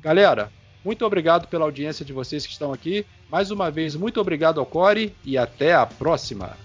[0.00, 0.50] Galera,
[0.84, 3.06] muito obrigado pela audiência de vocês que estão aqui.
[3.30, 6.56] Mais uma vez, muito obrigado ao Core e até a próxima.